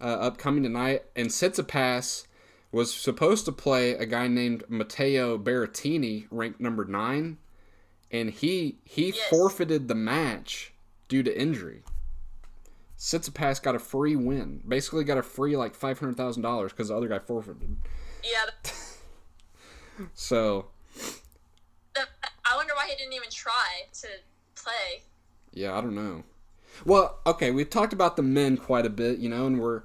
[0.01, 2.26] uh, upcoming tonight, and Tsitsipas
[2.72, 7.38] was supposed to play a guy named Matteo Berrettini, ranked number nine,
[8.10, 9.28] and he he Yes.
[9.28, 10.72] forfeited the match
[11.08, 11.82] due to injury.
[12.98, 16.88] Tsitsipas got a free win, basically got a free like five hundred thousand dollars because
[16.88, 17.76] the other guy forfeited.
[18.22, 18.70] Yeah,
[20.14, 20.66] So
[21.96, 24.06] I wonder why he didn't even try to
[24.54, 25.02] play.
[25.52, 26.24] Yeah, I don't know.
[26.84, 29.82] Well, okay, we've talked about the men quite a bit, you know, and we're,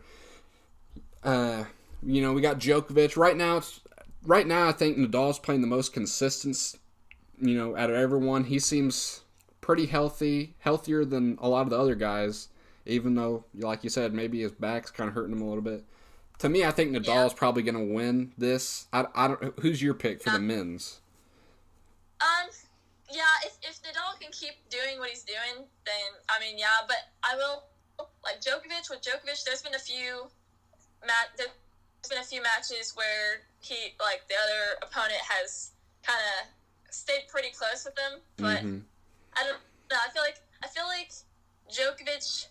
[1.23, 1.65] uh,
[2.05, 3.57] you know, we got Djokovic right now.
[3.57, 3.81] It's
[4.23, 4.67] right now.
[4.67, 6.75] I think Nadal's playing the most consistent,
[7.39, 8.45] you know, out of everyone.
[8.45, 9.21] He seems
[9.61, 12.49] pretty healthy, healthier than a lot of the other guys.
[12.85, 15.83] Even though, like you said, maybe his back's kind of hurting him a little bit.
[16.39, 18.87] To me, I think Nadal's probably going to win this.
[18.93, 19.59] I, I don't.
[19.59, 20.99] Who's your pick for the men's?
[22.21, 22.49] Um,
[23.11, 26.85] yeah, if if Nadal can keep doing what he's doing, then I mean, yeah.
[26.87, 27.63] But I will
[28.23, 28.89] like Djokovic.
[28.89, 30.27] With Djokovic, there's been a few
[31.07, 31.39] mat.
[32.05, 35.71] There's been a few matches where he like the other opponent has
[36.05, 38.85] kind of stayed pretty close with him, but Mhm.
[39.33, 39.57] I don't
[39.89, 39.97] know.
[39.99, 41.09] I feel like I feel like
[41.67, 42.45] Djokovic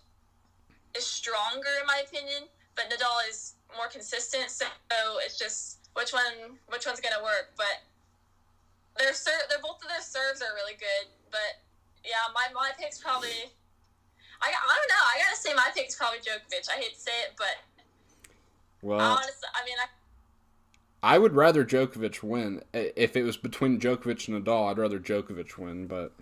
[0.95, 4.51] is stronger in my opinion, but Nadal is more consistent.
[4.51, 4.67] So
[5.19, 7.53] it's just which one which one's gonna work.
[7.55, 7.79] But
[8.97, 11.07] their ser- they're both of their serves are really good.
[11.31, 11.63] But
[12.03, 13.55] yeah, my my pick's probably.
[14.43, 15.05] I, I don't know.
[15.15, 16.69] I gotta say my pick's probably Djokovic.
[16.69, 17.57] I hate to say it, but
[18.85, 19.77] Well, honestly, I mean,
[21.03, 22.63] I, I would rather Djokovic win.
[22.75, 25.87] If it was between Djokovic and Nadal, I'd rather Djokovic win.
[25.87, 26.13] But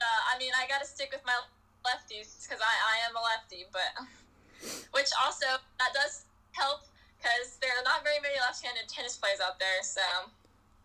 [0.00, 1.32] uh, I mean, I gotta stick with my
[1.84, 4.06] lefties because I, I am a lefty, but
[4.92, 5.46] which also
[5.80, 6.82] that does help
[7.18, 9.82] because there are not very many left-handed tennis players out there.
[9.82, 10.00] So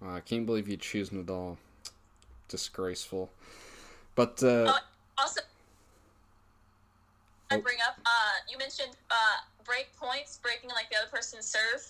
[0.03, 1.57] uh, I can't believe you choose Nadal.
[2.47, 3.29] Disgraceful.
[4.15, 4.79] But uh, Oh.
[5.19, 5.41] also,
[7.51, 7.61] I Oh.
[7.61, 8.09] bring up uh,
[8.49, 9.37] you mentioned uh,
[9.67, 11.83] break points, breaking like the other person's serve.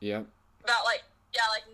[0.00, 0.22] yeah,
[0.64, 1.02] About like
[1.34, 1.64] yeah, like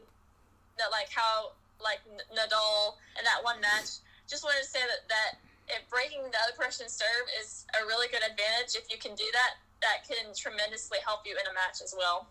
[0.79, 2.01] that, like how like
[2.35, 4.03] Nadal in that one match.
[4.29, 5.39] Just wanted to say that that
[5.69, 9.25] if breaking the other person's serve is a really good advantage, if you can do
[9.33, 12.27] that, that can tremendously help you in a match as well.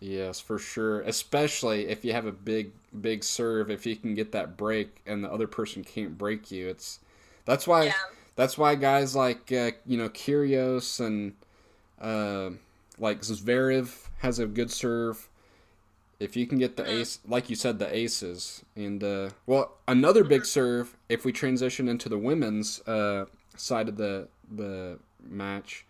[0.00, 1.00] yes, for sure.
[1.02, 3.70] Especially if you have a big, big serve.
[3.70, 7.00] If you can get that break and the other person can't break you, it's
[7.44, 7.92] that's why Yeah.
[8.36, 11.34] that's why guys like uh, you know Kyrgios and
[12.00, 12.50] uh,
[12.98, 15.28] like Zverev has a good serve.
[16.20, 17.00] If you can get the Mhm.
[17.00, 20.96] ace, like you said, the aces, and uh, well, another big serve.
[21.08, 23.26] If we transition into the women's uh,
[23.56, 25.86] side of the the match,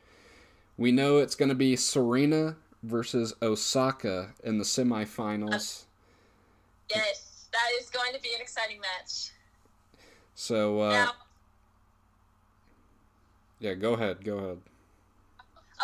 [0.76, 5.84] we know it's going to be Serena versus Osaka in the semifinals.
[6.90, 9.30] Yes, that is going to be an exciting match.
[10.34, 11.12] So uh, now,
[13.60, 14.24] Yeah, go ahead.
[14.24, 14.58] Go ahead.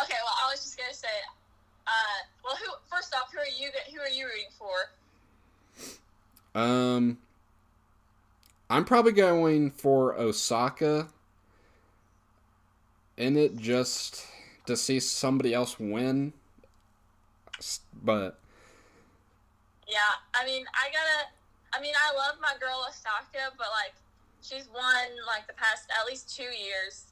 [0.01, 1.07] Okay, well, I was just gonna say,
[1.87, 1.91] uh,
[2.43, 2.71] well, who?
[2.91, 3.69] First off, who are you?
[3.93, 4.89] Who are you rooting for?
[6.59, 7.17] Um,
[8.69, 11.07] I'm probably going for Osaka.
[13.17, 14.27] In it just
[14.65, 16.33] to see somebody else win.
[18.03, 18.37] But
[19.87, 19.99] Yeah,
[20.33, 21.29] I mean, I gotta.
[21.73, 23.93] I mean, I love my girl Osaka, but like,
[24.41, 27.05] she's won like the past at least two years,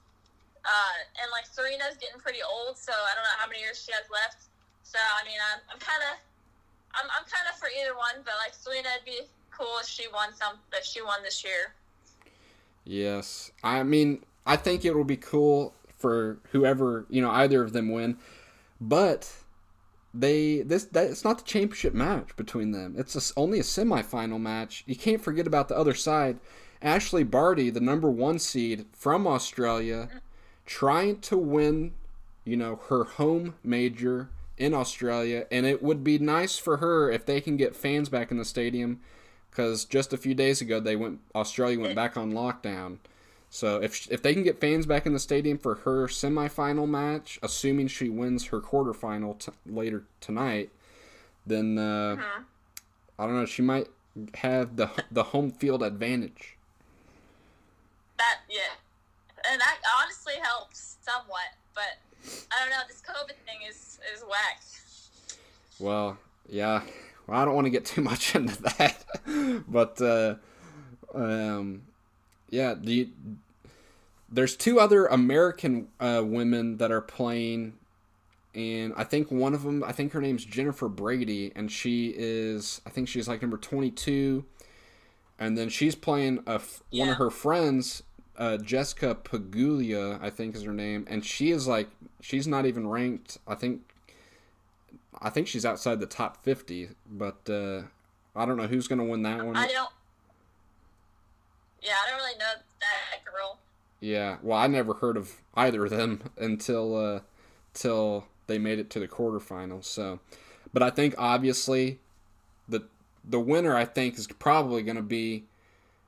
[0.65, 3.91] uh, and like Serena's getting pretty old, so I don't know how many years she
[3.91, 4.47] has left.
[4.83, 6.15] So I mean, I'm, I'm kind of,
[6.95, 10.07] I'm, I'm kind of for either one, but like Serena, it'd be cool if she
[10.13, 11.73] won some, if she won this year.
[12.85, 17.73] yes, I mean, I think it will be cool for whoever you know either of
[17.73, 18.17] them win,
[18.79, 19.31] but
[20.13, 22.95] they this that it's not the championship match between them.
[22.97, 24.83] It's a only a semifinal match.
[24.85, 26.39] You can't forget about the other side.
[26.81, 30.09] Ashleigh Barty, the number one seed from Australia,
[30.65, 31.93] trying to win,
[32.45, 37.25] you know, her home major in Australia, and it would be nice for her if
[37.25, 38.99] they can get fans back in the stadium,
[39.49, 42.97] because just a few days ago they went Australia went back on lockdown.
[43.49, 47.39] So if if they can get fans back in the stadium for her semifinal match,
[47.43, 50.71] assuming she wins her quarterfinal t- later tonight,
[51.45, 52.43] then uh, Mhm.
[53.19, 53.45] I don't know.
[53.45, 53.87] She might
[54.35, 56.57] have the the home field advantage.
[58.17, 58.75] That yeah,
[59.49, 61.99] and that honestly helps somewhat, but
[62.51, 62.83] I don't know.
[62.87, 64.61] This COVID thing is is whack.
[65.79, 66.17] Well,
[66.49, 66.81] yeah.
[67.27, 69.03] Well, I don't want to get too much into that,
[69.67, 70.35] but uh,
[71.13, 71.83] um,
[72.49, 72.75] yeah.
[72.75, 73.09] Do you,
[74.31, 77.73] there's two other American uh, women that are playing,
[78.55, 79.83] and I think one of them.
[79.83, 82.81] I think her name's Jennifer Brady, and she is.
[82.85, 84.45] I think she's like number 22,
[85.39, 88.03] and then she's playing a f- one of her friends.
[88.35, 92.87] Uh, Jessica Pegula, I think is her name, and she is like she's not even
[92.87, 93.37] ranked.
[93.47, 93.81] I think
[95.21, 97.83] I think she's outside the top 50, but uh,
[98.35, 99.55] I don't know who's going to win that one.
[99.55, 99.89] I don't.
[101.81, 103.59] Yeah, I don't really know that girl.
[103.99, 107.19] Yeah, well, I never heard of either of them until uh,
[107.73, 109.85] till they made it to the quarterfinals.
[109.85, 110.19] So,
[110.73, 111.99] but I think obviously
[112.67, 112.83] the
[113.23, 115.45] the winner I think is probably going to be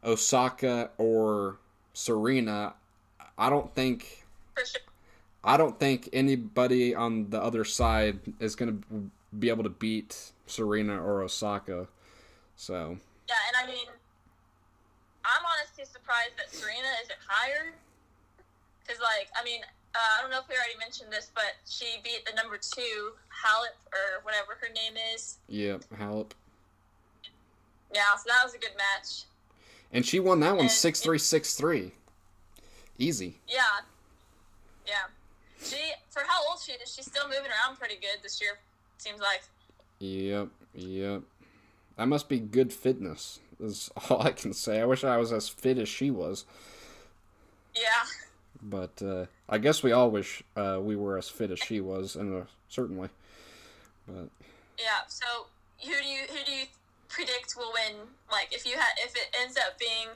[0.04, 1.58] Osaka or
[1.96, 2.76] Serena.
[3.38, 4.26] I don't think
[4.58, 4.82] sure.
[5.44, 10.32] I don't think anybody on the other side is going to be able to beat
[10.46, 11.88] Serena or Osaka.
[12.56, 13.88] So, Yeah, and I mean,
[15.24, 17.74] I'm honestly surprised that Serena isn't higher.
[18.82, 19.62] Because, like, I mean,
[19.96, 23.14] uh, I don't know if we already mentioned this, but she beat the number two,
[23.30, 25.38] Halep, or whatever her name is.
[25.48, 26.32] yeah, Halep.
[27.94, 29.26] Yeah, so that was a good match.
[29.92, 31.92] And she won that one 6 3 6 3.
[32.98, 33.40] Easy.
[33.48, 33.62] Yeah.
[34.88, 34.94] Yeah.
[35.64, 35.78] She,
[36.10, 38.60] for how old she is, she's still moving around pretty good this year,
[38.98, 39.42] seems like.
[40.00, 41.22] Yep, yep.
[41.98, 44.82] That must be good fitness, is all I can say.
[44.82, 46.46] I wish I was as fit as she was.
[47.76, 48.06] Yeah.
[48.62, 52.16] But uh, I guess we all wish uh, we were as fit as she was,
[52.16, 53.10] and uh, certainly.
[54.08, 54.30] But
[54.78, 55.06] Yeah.
[55.08, 55.26] So,
[55.84, 56.66] who do you who do you
[57.16, 58.12] predict will win?
[58.30, 60.12] Like, if you had if it ends up being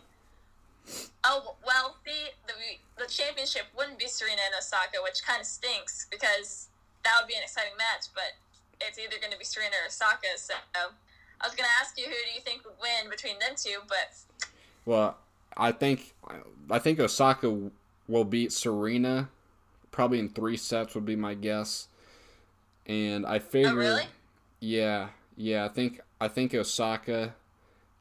[1.23, 2.53] oh well, the the
[2.99, 6.67] the championship wouldn't be Serena and Osaka, which kind of stinks because
[7.03, 8.11] that would be an exciting match.
[8.13, 8.35] But
[8.81, 10.35] it's either going to be Serena or Osaka.
[10.37, 13.55] So, I was going to ask you who do you think would win between them
[13.55, 14.11] two, but
[14.85, 15.17] well,
[15.55, 16.13] I think
[16.69, 17.71] I think Osaka
[18.07, 19.29] will beat Serena,
[19.91, 21.87] probably in three sets would be my guess.
[22.85, 24.03] And I oh, figure, oh really?
[24.59, 27.35] yeah, yeah, I think I think Osaka,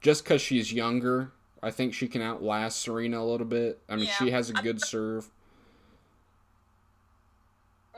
[0.00, 3.80] just because she's younger, I think she can outlast Serena a little bit.
[3.88, 4.14] I mean, Yeah.
[4.14, 5.30] she has a good serve.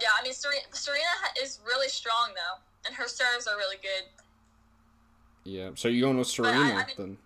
[0.00, 1.04] Yeah, I mean Serena, Serena
[1.42, 4.04] is really strong though, and her serves are really good.
[5.44, 7.18] Yeah, so you're going with I- I Serena mean- then?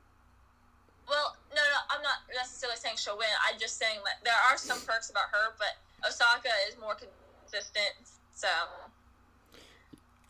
[1.07, 3.28] Well, no, no, I'm not necessarily saying she'll win.
[3.47, 5.76] I'm just saying that there are some perks about her, but
[6.09, 7.95] Osaka is more consistent.
[8.34, 8.49] So,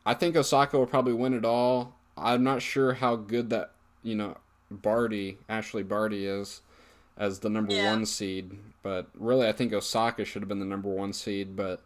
[0.04, 1.94] I think Osaka will probably win it all.
[2.16, 4.36] I'm not sure how good that you know
[4.70, 6.60] Barty Ashleigh Barty is
[7.16, 7.90] as the number Yeah.
[7.92, 11.54] one seed, but really I think Osaka should have been the number one seed.
[11.56, 11.82] But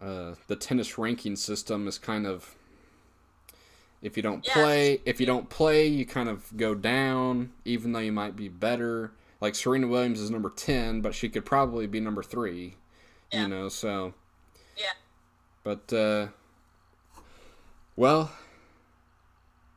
[0.00, 2.54] uh, the tennis ranking system is kind of
[4.02, 4.52] if you don't Yeah.
[4.52, 8.48] play, if you don't play, you kind of go down, even though you might be
[8.48, 9.12] better.
[9.40, 12.76] Like Serena Williams is number ten, but she could probably be number three.
[13.32, 13.42] Yeah.
[13.42, 14.14] You know, so
[14.76, 14.92] yeah.
[15.64, 16.28] but uh
[17.96, 18.32] well,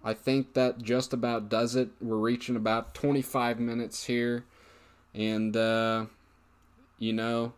[0.03, 1.89] I think that just about does it.
[1.99, 4.45] We're reaching about 25 minutes here
[5.13, 6.05] and uh
[6.99, 7.53] you know,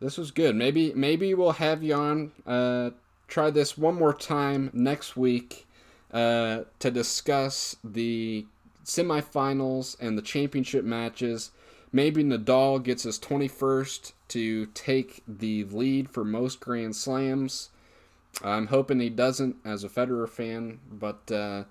[0.00, 0.54] this was good.
[0.54, 2.32] Maybe maybe we'll have you on.
[2.46, 2.90] Uh,
[3.28, 5.66] try this one more time next week
[6.12, 8.46] uh, to discuss the
[8.84, 11.50] semifinals and the championship matches.
[11.90, 17.70] Maybe Nadal gets his 21st to take the lead for most Grand Slams.
[18.42, 21.64] I'm hoping he doesn't as a Federer fan, but uh,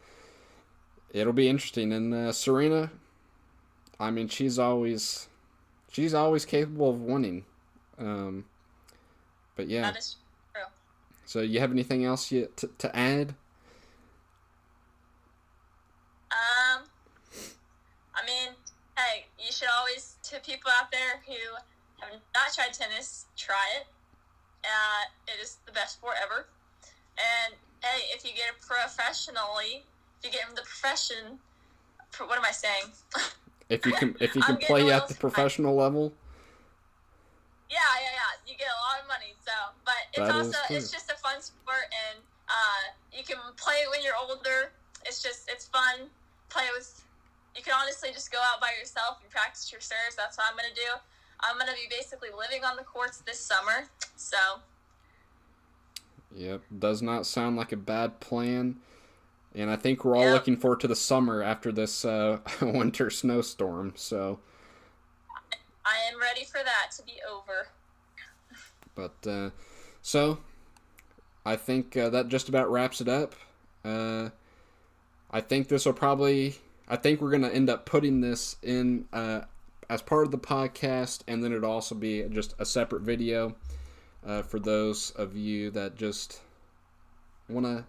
[1.11, 1.91] it'll be interesting.
[1.91, 2.91] And uh, Serena,
[3.99, 5.27] I mean, she's always
[5.91, 7.45] she's always capable of winning.
[7.97, 8.45] Um,
[9.55, 9.81] but yeah.
[9.81, 10.15] That is
[10.53, 10.63] true.
[11.25, 13.35] So you have anything else yet to, to add?
[16.31, 16.83] Um,
[18.15, 18.53] I mean,
[18.97, 21.33] hey, you should always to people out there who
[22.01, 23.87] have not tried tennis, try it.
[24.63, 26.47] Uh, it is the best sport ever.
[27.17, 27.53] And
[27.83, 29.83] hey, if you get it professionally,
[30.19, 31.39] if you get in the profession,
[32.17, 32.89] what am I saying?
[33.69, 36.13] If you can, if you can play at the professional level,
[37.69, 38.31] Yeah, yeah, yeah.
[38.45, 39.33] You get a lot of money.
[39.41, 39.51] So,
[39.85, 43.89] but it's That also it's just a fun sport, and uh, you can play it
[43.89, 44.71] when you're older.
[45.05, 46.07] It's just it's fun.
[46.49, 47.01] Play with.
[47.55, 50.15] You can honestly just go out by yourself and practice your serves.
[50.17, 50.97] That's what I'm gonna do.
[51.43, 53.89] I'm gonna be basically living on the courts this summer.
[54.15, 54.37] So
[56.35, 58.77] yep, does not sound like a bad plan.
[59.55, 60.33] And I think we're all Yep.
[60.33, 63.93] looking forward to the summer after this uh, winter snowstorm.
[63.95, 64.39] So,
[65.85, 67.67] I am ready for that to be over.
[68.95, 69.51] but uh,
[70.01, 70.39] so
[71.45, 73.35] I think uh, that just about wraps it up.
[73.85, 74.29] Uh,
[75.29, 76.55] I think this will probably.
[76.87, 79.41] I think we're gonna end up putting this in uh,
[79.93, 83.55] as part of the podcast, and then it'll also be just a separate video
[84.25, 86.41] uh, for those of you that just
[87.47, 87.85] want to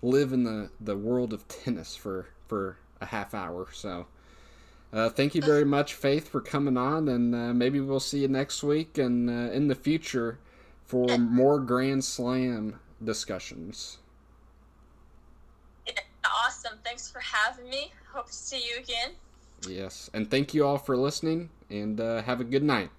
[0.00, 3.66] live in the, the world of tennis for for a half hour.
[3.70, 4.06] So,
[4.94, 8.28] uh, thank you very much, Faith, for coming on, and uh, maybe we'll see you
[8.28, 10.38] next week and uh, in the future
[10.86, 13.98] for more Grand Slam discussions.
[16.24, 16.78] Awesome.
[16.82, 17.92] Thanks for having me.
[18.12, 19.10] Hope to see you again.
[19.68, 22.90] Yes, and thank you all for listening, and uh, have a good night.